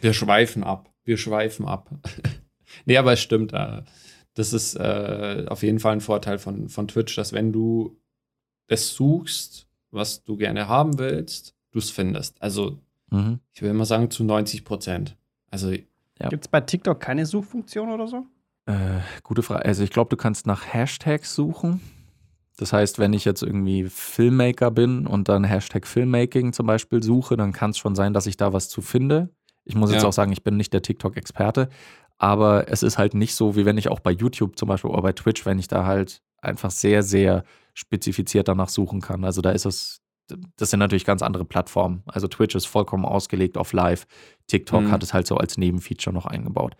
Wir 0.00 0.12
schweifen 0.12 0.64
ab. 0.64 0.92
Wir 1.04 1.16
schweifen 1.16 1.66
ab. 1.66 1.90
nee, 2.84 2.96
aber 2.96 3.12
es 3.14 3.20
stimmt. 3.20 3.52
Äh, 3.52 3.82
das 4.34 4.52
ist 4.52 4.76
äh, 4.76 5.46
auf 5.48 5.62
jeden 5.62 5.80
Fall 5.80 5.94
ein 5.94 6.00
Vorteil 6.00 6.38
von, 6.38 6.68
von 6.68 6.88
Twitch, 6.88 7.16
dass 7.16 7.32
wenn 7.32 7.52
du 7.52 8.00
das 8.68 8.94
suchst, 8.94 9.68
was 9.90 10.24
du 10.24 10.36
gerne 10.36 10.68
haben 10.68 10.98
willst, 10.98 11.54
du 11.72 11.78
es 11.78 11.90
findest. 11.90 12.40
Also 12.40 12.78
Mhm. 13.12 13.40
ich 13.52 13.62
will 13.62 13.72
mal 13.74 13.84
sagen 13.84 14.10
zu 14.10 14.24
90 14.24 14.64
Prozent. 14.64 15.16
Also 15.52 15.70
Gibt 16.30 16.44
es 16.44 16.48
bei 16.48 16.60
TikTok 16.60 16.98
keine 17.00 17.26
Suchfunktion 17.26 17.90
oder 17.90 18.06
so? 18.08 18.26
Äh, 18.66 19.00
gute 19.22 19.42
Frage. 19.42 19.64
Also 19.64 19.82
ich 19.82 19.90
glaube, 19.90 20.08
du 20.10 20.16
kannst 20.16 20.46
nach 20.46 20.72
Hashtags 20.72 21.34
suchen. 21.34 21.80
Das 22.58 22.72
heißt, 22.72 22.98
wenn 22.98 23.12
ich 23.12 23.24
jetzt 23.24 23.42
irgendwie 23.42 23.84
Filmmaker 23.88 24.70
bin 24.70 25.06
und 25.06 25.28
dann 25.28 25.42
Hashtag 25.42 25.86
Filmmaking 25.86 26.52
zum 26.52 26.66
Beispiel 26.66 27.02
suche, 27.02 27.36
dann 27.36 27.52
kann 27.52 27.70
es 27.70 27.78
schon 27.78 27.94
sein, 27.94 28.12
dass 28.12 28.26
ich 28.26 28.36
da 28.36 28.52
was 28.52 28.68
zu 28.68 28.82
finde. 28.82 29.30
Ich 29.64 29.74
muss 29.74 29.90
jetzt 29.90 30.02
Ja. 30.02 30.08
auch 30.08 30.12
sagen, 30.12 30.32
ich 30.32 30.44
bin 30.44 30.56
nicht 30.56 30.72
der 30.72 30.82
TikTok-Experte, 30.82 31.70
aber 32.18 32.68
es 32.68 32.82
ist 32.82 32.98
halt 32.98 33.14
nicht 33.14 33.34
so, 33.34 33.56
wie 33.56 33.64
wenn 33.64 33.78
ich 33.78 33.88
auch 33.88 34.00
bei 34.00 34.12
YouTube 34.12 34.56
zum 34.58 34.68
Beispiel 34.68 34.90
oder 34.90 35.02
bei 35.02 35.12
Twitch, 35.12 35.44
wenn 35.44 35.58
ich 35.58 35.66
da 35.66 35.86
halt 35.86 36.22
einfach 36.40 36.70
sehr, 36.70 37.02
sehr 37.02 37.42
spezifiziert 37.74 38.48
danach 38.48 38.68
suchen 38.68 39.00
kann. 39.00 39.24
Also 39.24 39.40
da 39.40 39.50
ist 39.50 39.64
es, 39.64 40.01
das 40.56 40.70
sind 40.70 40.80
natürlich 40.80 41.04
ganz 41.04 41.22
andere 41.22 41.44
Plattformen. 41.44 42.02
Also 42.06 42.28
Twitch 42.28 42.54
ist 42.54 42.66
vollkommen 42.66 43.04
ausgelegt 43.04 43.56
auf 43.56 43.72
Live. 43.72 44.06
TikTok 44.46 44.82
Mhm. 44.82 44.90
hat 44.90 45.02
es 45.02 45.12
halt 45.14 45.26
so 45.26 45.36
als 45.36 45.56
Nebenfeature 45.58 46.14
noch 46.14 46.26
eingebaut. 46.26 46.74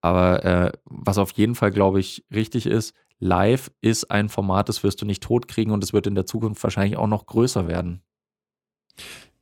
Aber 0.00 0.44
äh, 0.44 0.72
was 0.84 1.18
auf 1.18 1.32
jeden 1.32 1.54
Fall, 1.54 1.70
glaube 1.70 2.00
ich, 2.00 2.24
richtig 2.32 2.66
ist, 2.66 2.94
live 3.18 3.70
ist 3.80 4.10
ein 4.10 4.28
Format, 4.28 4.68
das 4.68 4.82
wirst 4.82 5.00
du 5.02 5.06
nicht 5.06 5.22
totkriegen 5.22 5.72
und 5.72 5.82
es 5.82 5.92
wird 5.92 6.06
in 6.06 6.14
der 6.14 6.26
Zukunft 6.26 6.62
wahrscheinlich 6.62 6.96
auch 6.96 7.06
noch 7.08 7.26
größer 7.26 7.66
werden. 7.66 8.02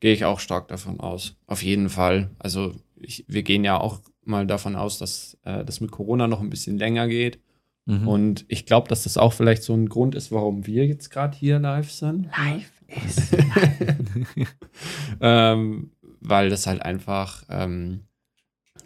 Gehe 0.01 0.13
ich 0.13 0.25
auch 0.25 0.41
stark 0.41 0.69
davon 0.69 1.01
aus. 1.01 1.37
Auf 1.47 1.63
jeden 1.63 1.89
Fall. 1.89 2.31
Also 2.39 2.75
ich, 2.97 3.25
wir 3.29 3.43
gehen 3.43 3.65
ja 3.65 3.79
auch 3.79 4.01
mal 4.25 4.47
davon 4.47 4.77
aus, 4.77 4.99
dass 4.99 5.39
äh, 5.45 5.65
das 5.65 5.81
mit 5.81 5.91
Corona 5.91 6.27
noch 6.27 6.41
ein 6.41 6.51
bisschen 6.51 6.79
länger 6.79 7.09
geht. 7.09 7.41
Mhm. 7.87 8.09
Und 8.09 8.45
ich 8.49 8.65
glaube, 8.67 8.89
dass 8.89 9.05
das 9.05 9.17
auch 9.19 9.33
vielleicht 9.33 9.63
so 9.63 9.75
ein 9.75 9.89
Grund 9.89 10.15
ist, 10.15 10.33
warum 10.33 10.67
wir 10.67 10.87
jetzt 10.87 11.11
gerade 11.11 11.37
hier 11.37 11.59
live 11.59 11.91
sind. 11.91 12.29
Live 12.39 12.73
ist. 13.07 13.35
ähm, 15.21 15.91
weil 16.21 16.51
das 16.51 16.67
halt 16.67 16.83
einfach, 16.83 17.45
ähm, 17.49 18.05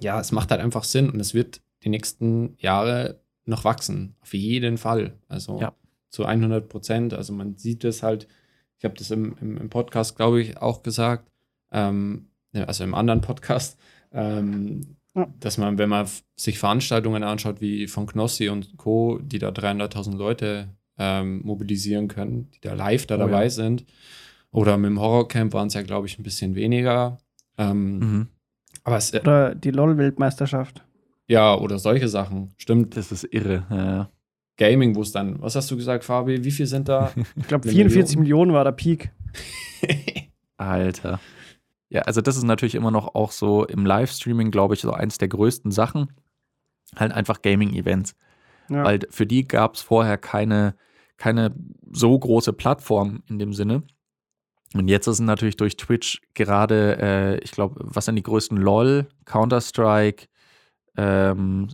ja, 0.01 0.21
es 0.21 0.33
macht 0.33 0.51
halt 0.51 0.61
einfach 0.61 0.85
Sinn 0.85 1.11
und 1.11 1.21
es 1.21 1.35
wird 1.35 1.61
die 1.85 1.89
nächsten 1.89 2.57
Jahre 2.59 3.21
noch 3.45 3.65
wachsen. 3.65 4.15
Auf 4.21 4.35
jeden 4.35 4.79
Fall. 4.79 5.15
Also 5.29 5.61
Ja. 5.61 5.75
zu 6.11 6.25
100 6.27 6.69
Prozent. 6.69 7.15
Also 7.15 7.33
man 7.33 7.57
sieht 7.57 7.85
es 7.85 8.03
halt, 8.03 8.29
ich 8.79 8.85
habe 8.85 8.95
das 8.95 9.11
im, 9.11 9.37
im, 9.41 9.57
im 9.57 9.71
Podcast, 9.71 10.17
glaube 10.17 10.41
ich, 10.41 10.59
auch 10.59 10.83
gesagt, 10.83 11.31
ähm, 11.73 12.29
also 12.53 12.85
im 12.85 12.95
anderen 12.95 13.21
Podcast, 13.21 13.79
ähm, 14.13 14.97
Ja. 15.15 15.27
dass 15.41 15.59
man, 15.59 15.79
wenn 15.79 15.89
man 15.89 16.07
sich 16.37 16.59
Veranstaltungen 16.59 17.23
anschaut 17.23 17.61
wie 17.61 17.87
von 17.89 18.07
Knossi 18.07 18.49
und 18.49 18.77
Co., 18.77 19.19
die 19.23 19.39
da 19.39 19.49
300.000 19.51 20.17
Leute 20.17 20.69
ähm, 20.99 21.41
mobilisieren 21.45 22.09
können, 22.09 22.51
die 22.55 22.61
da 22.61 22.75
live 22.75 23.07
da 23.07 23.15
Oh 23.17 23.19
dabei 23.19 23.45
ja. 23.45 23.51
sind, 23.51 23.85
oder 24.51 24.77
mit 24.79 24.91
dem 24.91 25.01
Horrorcamp 25.01 25.53
waren 25.53 25.69
es 25.69 25.75
ja, 25.75 25.83
glaube 25.83 26.07
ich, 26.07 26.19
ein 26.19 26.23
bisschen 26.23 26.55
weniger. 26.55 27.19
Ähm, 27.57 27.99
Mhm. 27.99 28.27
Aber 28.85 28.97
es, 28.97 29.13
äh, 29.13 29.21
Oder 29.21 29.55
die 29.55 29.71
LOL-Weltmeisterschaft. 29.71 30.83
ja, 31.27 31.55
oder 31.55 31.79
solche 31.79 32.09
Sachen. 32.09 32.55
Stimmt. 32.57 32.97
Das 32.97 33.13
ist 33.13 33.25
irre. 33.25 33.67
Ja, 33.71 33.77
ja. 33.85 34.11
Gaming, 34.57 34.97
wo 34.97 35.03
es 35.03 35.13
dann, 35.13 35.41
was 35.43 35.55
hast 35.57 35.71
du 35.71 35.77
gesagt, 35.77 36.03
Fabi? 36.05 36.43
Wie 36.43 36.51
viel 36.51 36.67
sind 36.67 36.89
da? 36.89 37.13
Ich 37.37 37.47
glaube, 37.47 37.65
Eine 37.69 37.73
44 37.73 38.17
Million. 38.17 38.23
Millionen 38.49 38.53
war 38.55 38.65
der 38.65 38.73
Peak. 38.73 39.11
Alter. 40.57 41.21
Ja, 41.91 42.03
also 42.03 42.21
das 42.21 42.37
ist 42.37 42.43
natürlich 42.45 42.75
immer 42.75 42.91
noch 42.91 43.15
auch 43.15 43.31
so 43.33 43.65
im 43.65 43.87
Livestreaming, 43.87 44.51
glaube 44.51 44.75
ich, 44.75 44.81
so 44.81 44.93
eins 44.93 45.19
der 45.19 45.29
größten 45.29 45.71
Sachen. 45.71 46.13
Halt 46.97 47.13
einfach 47.13 47.43
Gaming-Events. 47.43 48.15
Ja. 48.69 48.85
Weil 48.85 49.01
für 49.11 49.27
die 49.27 49.47
gab 49.47 49.75
es 49.75 49.81
vorher 49.83 50.19
keine, 50.19 50.75
keine 51.19 51.55
so 51.91 52.19
große 52.19 52.55
Plattform 52.55 53.23
in 53.29 53.39
dem 53.39 53.53
Sinne. 53.53 53.83
Und 54.75 54.89
jetzt 54.89 55.07
ist 55.07 55.21
natürlich 55.21 55.57
durch 55.57 55.77
Twitch 55.77 56.21
gerade, 56.35 56.99
äh, 57.01 57.39
ich 57.45 57.53
glaube, 57.53 57.77
was 57.79 58.07
sind 58.07 58.17
die 58.17 58.23
größten 58.23 58.57
LOL, 58.57 59.09
Counter-Strike, 59.25 60.27
ähm, 60.97 61.69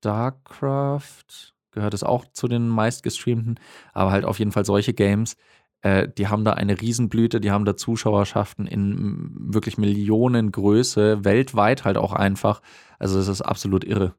StarCraft, 0.00 1.54
gehört 1.70 1.94
es 1.94 2.02
auch 2.02 2.24
zu 2.32 2.48
den 2.48 2.68
meistgestreamten, 2.68 3.60
aber 3.92 4.10
halt 4.10 4.24
auf 4.24 4.38
jeden 4.38 4.52
Fall 4.52 4.64
solche 4.64 4.92
Games, 4.92 5.36
äh, 5.82 6.08
die 6.08 6.28
haben 6.28 6.44
da 6.44 6.52
eine 6.52 6.80
Riesenblüte, 6.80 7.40
die 7.40 7.50
haben 7.50 7.64
da 7.64 7.76
Zuschauerschaften 7.76 8.66
in 8.66 9.34
wirklich 9.54 9.78
Millionengröße, 9.78 11.24
weltweit 11.24 11.84
halt 11.84 11.96
auch 11.96 12.12
einfach. 12.12 12.60
Also 12.98 13.16
das 13.16 13.28
ist 13.28 13.42
absolut 13.42 13.84
irre. 13.84 14.14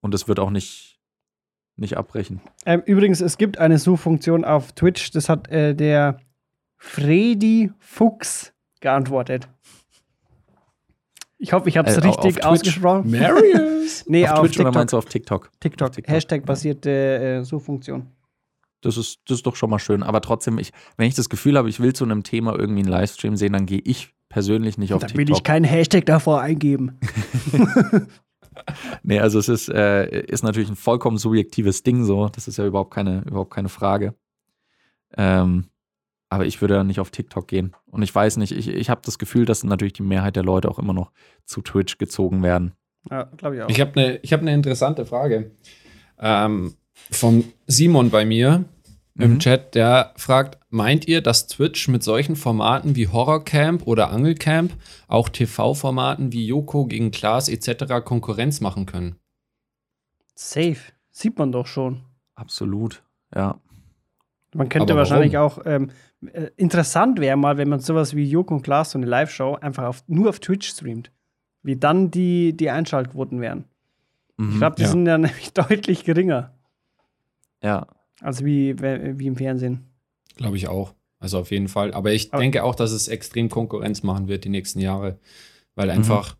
Und 0.00 0.14
es 0.14 0.28
wird 0.28 0.38
auch 0.38 0.50
nicht, 0.50 0.91
nicht 1.76 1.96
abbrechen. 1.96 2.40
Ähm, 2.66 2.82
übrigens, 2.86 3.20
es 3.20 3.38
gibt 3.38 3.58
eine 3.58 3.78
Suchfunktion 3.78 4.44
auf 4.44 4.72
Twitch, 4.72 5.10
das 5.10 5.28
hat 5.28 5.48
äh, 5.50 5.74
der 5.74 6.18
Freddy 6.76 7.70
Fuchs 7.78 8.52
geantwortet. 8.80 9.48
Ich 11.38 11.52
hoffe, 11.52 11.68
ich 11.68 11.76
habe 11.76 11.90
es 11.90 11.96
Äh, 11.96 12.06
richtig 12.06 12.44
ausgesprochen. 12.44 13.10
Marius! 13.10 14.04
Nee, 14.08 14.26
auf, 14.28 14.38
auf, 14.38 14.46
Twitch 14.46 14.56
oder 14.60 14.66
TikTok. 14.68 14.74
meinst 14.74 14.92
du 14.92 14.96
auf 14.98 15.04
TikTok? 15.06 15.50
TikTok. 15.60 15.88
Auf 15.88 15.94
TikTok. 15.96 16.14
Hashtag-basierte 16.14 16.90
äh, 16.90 17.44
Suchfunktion. 17.44 18.06
Das 18.80 18.96
ist, 18.96 19.20
das 19.26 19.38
ist 19.38 19.46
doch 19.46 19.54
schon 19.56 19.70
mal 19.70 19.78
schön. 19.80 20.02
Aber 20.02 20.20
trotzdem, 20.20 20.58
ich, 20.58 20.70
wenn 20.96 21.06
ich 21.08 21.14
das 21.14 21.28
Gefühl 21.28 21.58
habe, 21.58 21.68
ich 21.68 21.78
will 21.80 21.92
zu 21.92 22.04
einem 22.04 22.22
Thema 22.22 22.56
irgendwie 22.58 22.82
einen 22.82 22.88
Livestream 22.90 23.36
sehen, 23.36 23.52
dann 23.52 23.66
gehe 23.66 23.80
ich 23.84 24.14
persönlich 24.28 24.78
nicht 24.78 24.94
auf 24.94 25.00
Da 25.02 25.08
TikTok. 25.08 25.26
will 25.28 25.34
ich 25.36 25.42
keinen 25.42 25.64
Hashtag 25.64 26.06
davor 26.06 26.40
eingeben. 26.40 26.98
Nee, 29.02 29.18
also 29.18 29.38
es 29.38 29.48
ist, 29.48 29.68
äh, 29.68 30.22
ist 30.26 30.44
natürlich 30.44 30.68
ein 30.68 30.76
vollkommen 30.76 31.18
subjektives 31.18 31.82
Ding 31.82 32.04
so. 32.04 32.28
Das 32.28 32.48
ist 32.48 32.58
ja 32.58 32.66
überhaupt 32.66 32.92
keine, 32.92 33.22
überhaupt 33.26 33.52
keine 33.52 33.68
Frage. 33.68 34.14
Ähm, 35.16 35.66
aber 36.28 36.46
ich 36.46 36.60
würde 36.60 36.74
ja 36.74 36.84
nicht 36.84 37.00
auf 37.00 37.10
TikTok 37.10 37.46
gehen. 37.46 37.74
Und 37.86 38.02
ich 38.02 38.14
weiß 38.14 38.38
nicht, 38.38 38.52
ich, 38.52 38.68
ich 38.68 38.88
habe 38.88 39.02
das 39.04 39.18
Gefühl, 39.18 39.44
dass 39.44 39.64
natürlich 39.64 39.92
die 39.92 40.02
Mehrheit 40.02 40.36
der 40.36 40.44
Leute 40.44 40.70
auch 40.70 40.78
immer 40.78 40.94
noch 40.94 41.12
zu 41.44 41.60
Twitch 41.60 41.98
gezogen 41.98 42.42
werden. 42.42 42.72
Ja, 43.10 43.24
glaube 43.36 43.56
ich 43.56 43.62
auch. 43.62 43.68
Ich 43.68 43.80
habe 43.80 44.00
eine 44.00 44.20
hab 44.24 44.42
ne 44.42 44.54
interessante 44.54 45.04
Frage. 45.04 45.50
Ähm, 46.18 46.74
von 47.10 47.44
Simon 47.66 48.10
bei 48.10 48.24
mir 48.24 48.64
im 49.18 49.34
Mhm. 49.34 49.38
Chat, 49.40 49.74
der 49.74 50.12
fragt, 50.16 50.58
meint 50.70 51.06
ihr, 51.06 51.20
dass 51.20 51.46
Twitch 51.46 51.88
mit 51.88 52.02
solchen 52.02 52.34
Formaten 52.36 52.96
wie 52.96 53.08
Horrorcamp 53.08 53.86
oder 53.86 54.10
Angelcamp 54.10 54.72
auch 55.06 55.28
TV-Formaten 55.28 56.32
wie 56.32 56.46
Joko 56.46 56.86
gegen 56.86 57.10
Klaas 57.10 57.48
etc. 57.48 58.02
Konkurrenz 58.04 58.60
machen 58.60 58.86
können? 58.86 59.16
Safe. 60.34 60.78
Sieht 61.10 61.38
man 61.38 61.52
doch 61.52 61.66
schon. 61.66 62.00
Absolut, 62.34 63.02
ja. 63.34 63.60
Man 64.54 64.68
könnte 64.68 64.92
Aber 64.92 65.00
wahrscheinlich 65.00 65.36
auch 65.38 65.58
ähm, 65.66 65.90
äh, 66.32 66.48
interessant 66.56 67.20
wäre 67.20 67.36
mal, 67.36 67.56
wenn 67.58 67.68
man 67.68 67.80
sowas 67.80 68.14
wie 68.16 68.24
Joko 68.24 68.54
und 68.56 68.62
Klaas, 68.62 68.90
so 68.92 68.98
eine 68.98 69.06
Live-Show, 69.06 69.56
einfach 69.56 69.84
auf, 69.84 70.04
nur 70.08 70.28
auf 70.30 70.40
Twitch 70.40 70.68
streamt. 70.70 71.10
Wie 71.62 71.76
dann 71.76 72.10
die, 72.10 72.56
die 72.56 72.70
Einschaltquoten 72.70 73.40
wären. 73.40 73.64
Ich 74.38 74.44
Mhm. 74.44 74.58
glaube, 74.58 74.76
die 74.76 74.82
ja. 74.82 74.88
sind 74.88 75.06
ja 75.06 75.18
nämlich 75.18 75.52
deutlich 75.52 76.04
geringer 76.04 76.52
ja. 77.62 77.86
Als 78.22 78.44
wie, 78.44 78.78
wie 78.80 79.26
im 79.26 79.36
Fernsehen. 79.36 79.80
Glaube 80.36 80.56
ich 80.56 80.68
auch. 80.68 80.94
Also 81.18 81.38
auf 81.38 81.50
jeden 81.50 81.68
Fall. 81.68 81.92
Aber 81.94 82.12
ich 82.12 82.32
Aber- 82.32 82.40
denke 82.42 82.64
auch, 82.64 82.74
dass 82.74 82.92
es 82.92 83.08
extrem 83.08 83.48
Konkurrenz 83.48 84.02
machen 84.02 84.28
wird 84.28 84.44
die 84.44 84.48
nächsten 84.48 84.80
Jahre. 84.80 85.18
Weil 85.74 85.90
einfach 85.90 86.36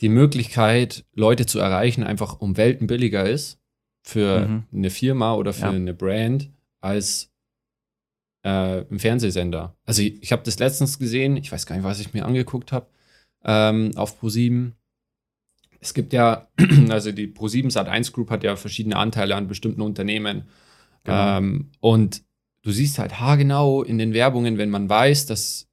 die 0.00 0.08
Möglichkeit, 0.08 1.04
Leute 1.14 1.44
zu 1.46 1.58
erreichen, 1.58 2.02
einfach 2.04 2.40
um 2.40 2.56
Welten 2.56 2.86
billiger 2.86 3.28
ist 3.28 3.58
für 4.02 4.46
Mhm. 4.48 4.64
eine 4.72 4.90
Firma 4.90 5.34
oder 5.34 5.52
für 5.52 5.62
Ja. 5.66 5.70
eine 5.70 5.92
Brand 5.94 6.50
als 6.80 7.26
äh, 8.42 8.84
ein 8.90 8.98
Fernsehsender. 8.98 9.76
Also 9.84 10.00
ich, 10.00 10.22
ich 10.22 10.32
habe 10.32 10.42
das 10.44 10.58
letztens 10.58 10.98
gesehen, 10.98 11.36
ich 11.36 11.52
weiß 11.52 11.66
gar 11.66 11.76
nicht, 11.76 11.84
was 11.84 12.00
ich 12.00 12.14
mir 12.14 12.24
angeguckt 12.24 12.72
habe, 12.72 12.86
ähm, 13.44 13.90
auf 13.96 14.18
Pro7. 14.22 14.72
Es 15.80 15.92
gibt 15.92 16.14
ja, 16.14 16.48
also 16.88 17.12
die 17.12 17.26
Pro7 17.28 17.70
Sat1 17.70 18.12
Group 18.12 18.30
hat 18.30 18.42
ja 18.42 18.56
verschiedene 18.56 18.96
Anteile 18.96 19.36
an 19.36 19.46
bestimmten 19.46 19.82
Unternehmen. 19.82 20.44
Genau. 21.04 21.38
Ähm, 21.38 21.70
und 21.80 22.22
du 22.62 22.72
siehst 22.72 22.98
halt 22.98 23.20
haargenau 23.20 23.82
in 23.82 23.98
den 23.98 24.12
Werbungen, 24.12 24.58
wenn 24.58 24.70
man 24.70 24.88
weiß, 24.88 25.26
dass 25.26 25.66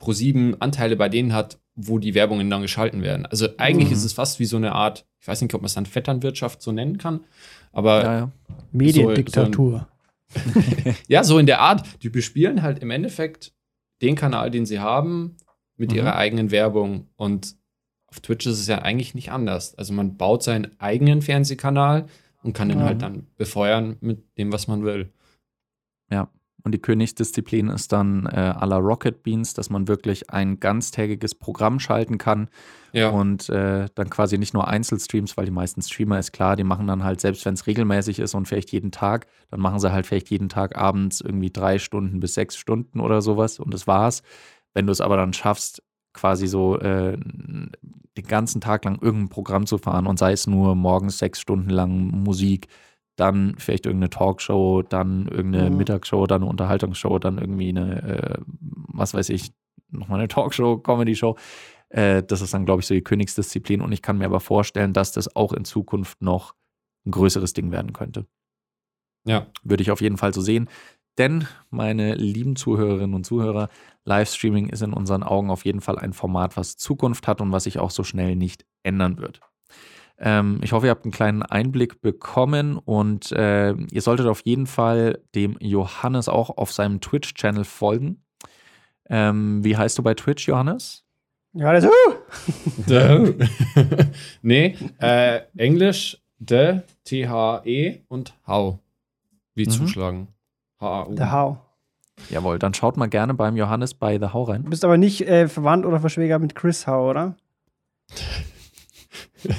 Pro7 0.00 0.56
Anteile 0.60 0.96
bei 0.96 1.08
denen 1.08 1.32
hat, 1.32 1.58
wo 1.76 1.98
die 1.98 2.14
Werbungen 2.14 2.48
dann 2.50 2.62
geschalten 2.62 3.02
werden. 3.02 3.26
Also 3.26 3.48
eigentlich 3.58 3.88
Mhm. 3.88 3.94
ist 3.94 4.04
es 4.04 4.12
fast 4.12 4.38
wie 4.38 4.44
so 4.44 4.56
eine 4.56 4.72
Art, 4.72 5.06
ich 5.20 5.28
weiß 5.28 5.40
nicht, 5.40 5.54
ob 5.54 5.60
man 5.62 5.66
es 5.66 5.74
dann 5.74 5.86
Vetternwirtschaft 5.86 6.62
so 6.62 6.72
nennen 6.72 6.98
kann, 6.98 7.20
aber 7.72 8.02
ja, 8.04 8.18
ja. 8.18 8.32
Mediendiktatur. 8.72 9.88
ja, 11.08 11.22
so 11.24 11.38
in 11.38 11.46
der 11.46 11.60
Art. 11.60 11.86
Die 12.02 12.08
bespielen 12.10 12.62
halt 12.62 12.80
im 12.80 12.90
Endeffekt 12.90 13.52
den 14.02 14.14
Kanal, 14.16 14.50
den 14.50 14.66
sie 14.66 14.80
haben, 14.80 15.36
mit 15.76 15.90
Mhm. 15.90 15.96
ihrer 15.98 16.16
eigenen 16.16 16.50
Werbung. 16.50 17.08
Und 17.16 17.56
auf 18.06 18.20
Twitch 18.20 18.46
ist 18.46 18.58
es 18.60 18.66
ja 18.66 18.78
eigentlich 18.82 19.14
nicht 19.14 19.30
anders. 19.32 19.74
Also 19.76 19.92
man 19.92 20.16
baut 20.16 20.42
seinen 20.42 20.78
eigenen 20.80 21.22
Fernsehkanal 21.22 22.06
und 22.44 22.52
kann 22.52 22.68
den 22.68 22.78
Mhm. 22.78 22.84
halt 22.84 23.02
dann 23.02 23.26
befeuern 23.36 23.96
mit 24.00 24.22
dem, 24.38 24.52
was 24.52 24.68
man 24.68 24.84
will. 24.84 25.10
Ja. 26.10 26.28
Und 26.66 26.72
die 26.72 26.78
Königsdisziplin 26.80 27.68
ist 27.68 27.92
dann 27.92 28.24
äh, 28.24 28.30
à 28.56 28.64
la 28.64 28.78
Rocket 28.78 29.22
Beans, 29.22 29.52
dass 29.52 29.68
man 29.68 29.86
wirklich 29.86 30.30
ein 30.30 30.60
ganztägiges 30.60 31.34
Programm 31.34 31.78
schalten 31.78 32.16
kann 32.16 32.48
Ja. 32.92 33.10
und 33.10 33.50
äh, 33.50 33.86
dann 33.94 34.08
quasi 34.08 34.38
nicht 34.38 34.54
nur 34.54 34.66
Einzelstreams, 34.66 35.36
weil 35.36 35.44
die 35.44 35.50
meisten 35.50 35.82
Streamer 35.82 36.18
ist 36.18 36.32
klar, 36.32 36.56
die 36.56 36.64
machen 36.64 36.86
dann 36.86 37.04
halt, 37.04 37.20
selbst 37.20 37.44
wenn 37.44 37.52
es 37.52 37.66
regelmäßig 37.66 38.18
ist 38.18 38.34
und 38.34 38.48
vielleicht 38.48 38.72
jeden 38.72 38.92
Tag, 38.92 39.26
dann 39.50 39.60
machen 39.60 39.78
sie 39.78 39.92
halt 39.92 40.06
vielleicht 40.06 40.30
jeden 40.30 40.48
Tag 40.48 40.74
abends 40.74 41.20
irgendwie 41.20 41.50
drei 41.50 41.78
Stunden 41.78 42.18
bis 42.20 42.32
sechs 42.32 42.56
Stunden 42.56 42.98
oder 42.98 43.20
sowas 43.20 43.58
und 43.58 43.74
das 43.74 43.86
war's. 43.86 44.22
Wenn 44.72 44.86
du 44.86 44.92
es 44.92 45.02
aber 45.02 45.18
dann 45.18 45.34
schaffst, 45.34 45.82
quasi 46.14 46.46
so 46.46 46.78
äh, 46.78 47.18
den 48.16 48.26
ganzen 48.26 48.60
Tag 48.60 48.84
lang 48.84 48.98
irgendein 49.00 49.28
Programm 49.28 49.66
zu 49.66 49.78
fahren 49.78 50.06
und 50.06 50.18
sei 50.18 50.32
es 50.32 50.46
nur 50.46 50.74
morgens 50.74 51.18
sechs 51.18 51.40
Stunden 51.40 51.68
lang 51.68 52.22
Musik, 52.22 52.68
dann 53.16 53.54
vielleicht 53.58 53.86
irgendeine 53.86 54.10
Talkshow, 54.10 54.82
dann 54.82 55.28
irgendeine 55.28 55.70
mhm. 55.70 55.76
Mittagsshow, 55.76 56.26
dann 56.26 56.42
eine 56.42 56.50
Unterhaltungsshow, 56.50 57.18
dann 57.18 57.38
irgendwie 57.38 57.68
eine, 57.68 58.02
äh, 58.02 58.38
was 58.48 59.14
weiß 59.14 59.28
ich, 59.28 59.52
nochmal 59.90 60.18
eine 60.18 60.28
Talkshow, 60.28 60.78
Comedy-Show. 60.78 61.36
Äh, 61.90 62.22
das 62.22 62.40
ist 62.40 62.54
dann, 62.54 62.64
glaube 62.66 62.80
ich, 62.80 62.86
so 62.86 62.94
die 62.94 63.02
Königsdisziplin. 63.02 63.80
Und 63.80 63.92
ich 63.92 64.02
kann 64.02 64.18
mir 64.18 64.26
aber 64.26 64.40
vorstellen, 64.40 64.92
dass 64.92 65.12
das 65.12 65.36
auch 65.36 65.52
in 65.52 65.64
Zukunft 65.64 66.22
noch 66.22 66.54
ein 67.06 67.12
größeres 67.12 67.52
Ding 67.52 67.70
werden 67.70 67.92
könnte. 67.92 68.26
Ja. 69.26 69.46
Würde 69.62 69.82
ich 69.82 69.90
auf 69.90 70.00
jeden 70.00 70.16
Fall 70.16 70.34
so 70.34 70.40
sehen. 70.40 70.68
Denn, 71.18 71.46
meine 71.70 72.14
lieben 72.14 72.56
Zuhörerinnen 72.56 73.14
und 73.14 73.24
Zuhörer, 73.24 73.68
Livestreaming 74.04 74.68
ist 74.68 74.82
in 74.82 74.92
unseren 74.92 75.22
Augen 75.22 75.50
auf 75.50 75.64
jeden 75.64 75.80
Fall 75.80 75.98
ein 75.98 76.12
Format, 76.12 76.56
was 76.56 76.76
Zukunft 76.76 77.26
hat 77.28 77.40
und 77.40 77.52
was 77.52 77.64
sich 77.64 77.78
auch 77.78 77.90
so 77.90 78.04
schnell 78.04 78.36
nicht 78.36 78.66
ändern 78.82 79.18
wird. 79.18 79.40
Ähm, 80.18 80.60
ich 80.62 80.72
hoffe, 80.72 80.86
ihr 80.86 80.90
habt 80.90 81.04
einen 81.04 81.12
kleinen 81.12 81.42
Einblick 81.42 82.00
bekommen 82.00 82.78
und 82.78 83.32
äh, 83.32 83.72
ihr 83.72 84.02
solltet 84.02 84.26
auf 84.26 84.42
jeden 84.44 84.66
Fall 84.66 85.20
dem 85.34 85.56
Johannes 85.60 86.28
auch 86.28 86.56
auf 86.56 86.72
seinem 86.72 87.00
Twitch-Channel 87.00 87.64
folgen. 87.64 88.22
Ähm, 89.08 89.64
wie 89.64 89.76
heißt 89.76 89.98
du 89.98 90.02
bei 90.02 90.14
Twitch, 90.14 90.46
Johannes? 90.46 91.04
Johannes, 91.52 91.84
uh! 91.84 91.90
nee, 94.42 94.76
äh, 94.98 95.40
Englisch, 95.56 96.18
de, 96.38 96.80
T-H-E 97.04 98.00
und 98.08 98.34
How. 98.46 98.78
Wie 99.54 99.66
mhm. 99.66 99.70
zuschlagen. 99.70 100.28
H-A-U. 100.84 101.16
The 101.16 101.24
How. 101.24 101.58
Jawohl, 102.30 102.58
dann 102.58 102.74
schaut 102.74 102.96
mal 102.96 103.08
gerne 103.08 103.34
beim 103.34 103.56
Johannes 103.56 103.94
bei 103.94 104.18
The 104.18 104.28
How 104.32 104.48
rein. 104.48 104.62
Du 104.64 104.70
bist 104.70 104.84
aber 104.84 104.96
nicht 104.96 105.22
äh, 105.22 105.48
verwandt 105.48 105.84
oder 105.84 105.98
verschwägert 106.00 106.40
mit 106.40 106.54
Chris 106.54 106.86
How, 106.86 107.10
oder? 107.10 107.36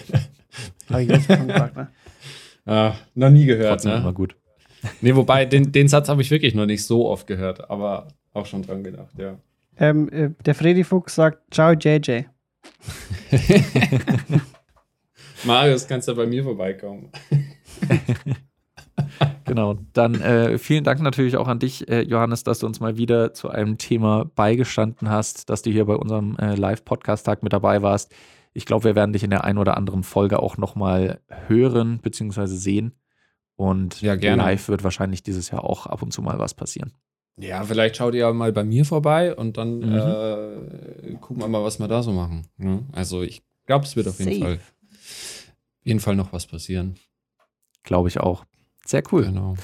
Habe 0.89 1.03
ich 1.03 1.09
jetzt 1.09 1.27
gefragt, 1.27 1.75
ne? 1.75 1.89
Ah, 2.67 2.95
noch 3.13 3.29
nie 3.29 3.45
gehört, 3.45 3.69
Trotzdem 3.69 3.91
ne? 3.91 3.97
Immer 3.99 4.13
gut. 4.13 4.35
Nee, 5.01 5.15
wobei, 5.15 5.45
den, 5.45 5.71
den 5.71 5.87
Satz 5.87 6.09
habe 6.09 6.21
ich 6.21 6.29
wirklich 6.29 6.53
noch 6.53 6.67
nicht 6.67 6.85
so 6.85 7.07
oft 7.07 7.25
gehört, 7.25 7.71
aber 7.71 8.07
auch 8.33 8.45
schon 8.45 8.61
dran 8.61 8.83
gedacht, 8.83 9.17
ja. 9.17 9.37
Ähm, 9.77 10.09
äh, 10.09 10.29
der 10.45 10.53
Freddy 10.53 10.83
Fuchs 10.83 11.15
sagt, 11.15 11.53
ciao 11.53 11.73
JJ. 11.73 12.25
Marius, 15.43 15.87
kannst 15.87 16.07
du 16.07 16.15
bei 16.15 16.27
mir 16.27 16.43
vorbeikommen. 16.43 17.09
Genau, 19.45 19.77
dann 19.93 20.21
äh, 20.21 20.57
vielen 20.57 20.83
Dank 20.83 21.01
natürlich 21.01 21.37
auch 21.37 21.47
an 21.47 21.59
dich, 21.59 21.87
äh, 21.89 22.01
Johannes, 22.01 22.43
dass 22.43 22.59
du 22.59 22.65
uns 22.65 22.79
mal 22.79 22.97
wieder 22.97 23.33
zu 23.33 23.49
einem 23.49 23.77
Thema 23.77 24.25
beigestanden 24.35 25.09
hast, 25.09 25.49
dass 25.49 25.61
du 25.61 25.71
hier 25.71 25.85
bei 25.85 25.95
unserem 25.95 26.37
äh, 26.37 26.55
Live-Podcast-Tag 26.55 27.43
mit 27.43 27.53
dabei 27.53 27.81
warst. 27.81 28.13
Ich 28.53 28.65
glaube, 28.65 28.85
wir 28.85 28.95
werden 28.95 29.13
dich 29.13 29.23
in 29.23 29.29
der 29.29 29.43
einen 29.43 29.57
oder 29.57 29.77
anderen 29.77 30.03
Folge 30.03 30.39
auch 30.39 30.57
nochmal 30.57 31.19
hören 31.47 31.99
bzw. 31.99 32.45
sehen. 32.47 32.93
Und 33.55 34.01
ja, 34.01 34.15
gerne. 34.15 34.41
live 34.41 34.67
wird 34.67 34.83
wahrscheinlich 34.83 35.23
dieses 35.23 35.49
Jahr 35.51 35.63
auch 35.63 35.85
ab 35.85 36.01
und 36.01 36.11
zu 36.11 36.21
mal 36.21 36.39
was 36.39 36.53
passieren. 36.53 36.93
Ja, 37.37 37.63
vielleicht 37.63 37.97
schaut 37.97 38.13
ihr 38.13 38.21
ja 38.21 38.33
mal 38.33 38.53
bei 38.53 38.63
mir 38.63 38.85
vorbei 38.85 39.35
und 39.35 39.57
dann 39.57 39.79
mhm. 39.79 39.93
äh, 39.93 41.13
gucken 41.19 41.41
wir 41.41 41.47
mal, 41.47 41.63
was 41.63 41.79
wir 41.79 41.87
da 41.87 42.01
so 42.01 42.11
machen. 42.13 42.47
Ja? 42.57 42.65
Ne? 42.65 42.83
Also 42.93 43.23
ich 43.23 43.43
glaube, 43.65 43.85
es 43.85 43.95
wird 43.95 44.07
auf 44.07 44.19
jeden 44.19 44.41
Fall, 44.41 44.59
jeden 45.83 45.99
Fall 45.99 46.15
noch 46.15 46.31
was 46.31 46.47
passieren. 46.47 46.95
Glaube 47.83 48.07
ich 48.07 48.19
auch. 48.19 48.45
Sehr 48.85 49.03
cool. 49.11 49.25
Genau. 49.25 49.55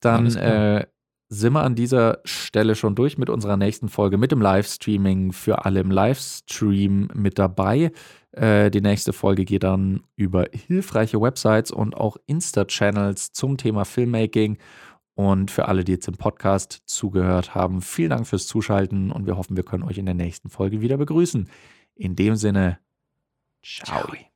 Dann 0.00 0.34
äh, 0.36 0.86
sind 1.28 1.52
wir 1.52 1.62
an 1.62 1.74
dieser 1.74 2.20
Stelle 2.24 2.74
schon 2.74 2.94
durch 2.94 3.18
mit 3.18 3.28
unserer 3.28 3.56
nächsten 3.56 3.88
Folge 3.88 4.16
mit 4.16 4.32
dem 4.32 4.40
Livestreaming 4.40 5.32
für 5.32 5.64
alle 5.64 5.80
im 5.80 5.90
Livestream 5.90 7.10
mit 7.14 7.38
dabei. 7.38 7.92
Äh, 8.32 8.70
die 8.70 8.80
nächste 8.80 9.12
Folge 9.12 9.44
geht 9.44 9.64
dann 9.64 10.02
über 10.16 10.46
hilfreiche 10.52 11.20
Websites 11.20 11.70
und 11.70 11.96
auch 11.96 12.16
Insta-Channels 12.26 13.32
zum 13.32 13.56
Thema 13.56 13.84
Filmmaking. 13.84 14.58
Und 15.14 15.50
für 15.50 15.66
alle, 15.66 15.82
die 15.82 15.92
jetzt 15.92 16.06
im 16.06 16.14
Podcast 16.14 16.82
zugehört 16.86 17.54
haben, 17.54 17.82
vielen 17.82 18.10
Dank 18.10 18.26
fürs 18.28 18.46
Zuschalten 18.46 19.10
und 19.10 19.26
wir 19.26 19.36
hoffen, 19.36 19.56
wir 19.56 19.64
können 19.64 19.82
euch 19.82 19.98
in 19.98 20.06
der 20.06 20.14
nächsten 20.14 20.48
Folge 20.48 20.80
wieder 20.80 20.96
begrüßen. 20.96 21.50
In 21.96 22.14
dem 22.14 22.36
Sinne, 22.36 22.78
ciao. 23.64 24.06
ciao. 24.06 24.27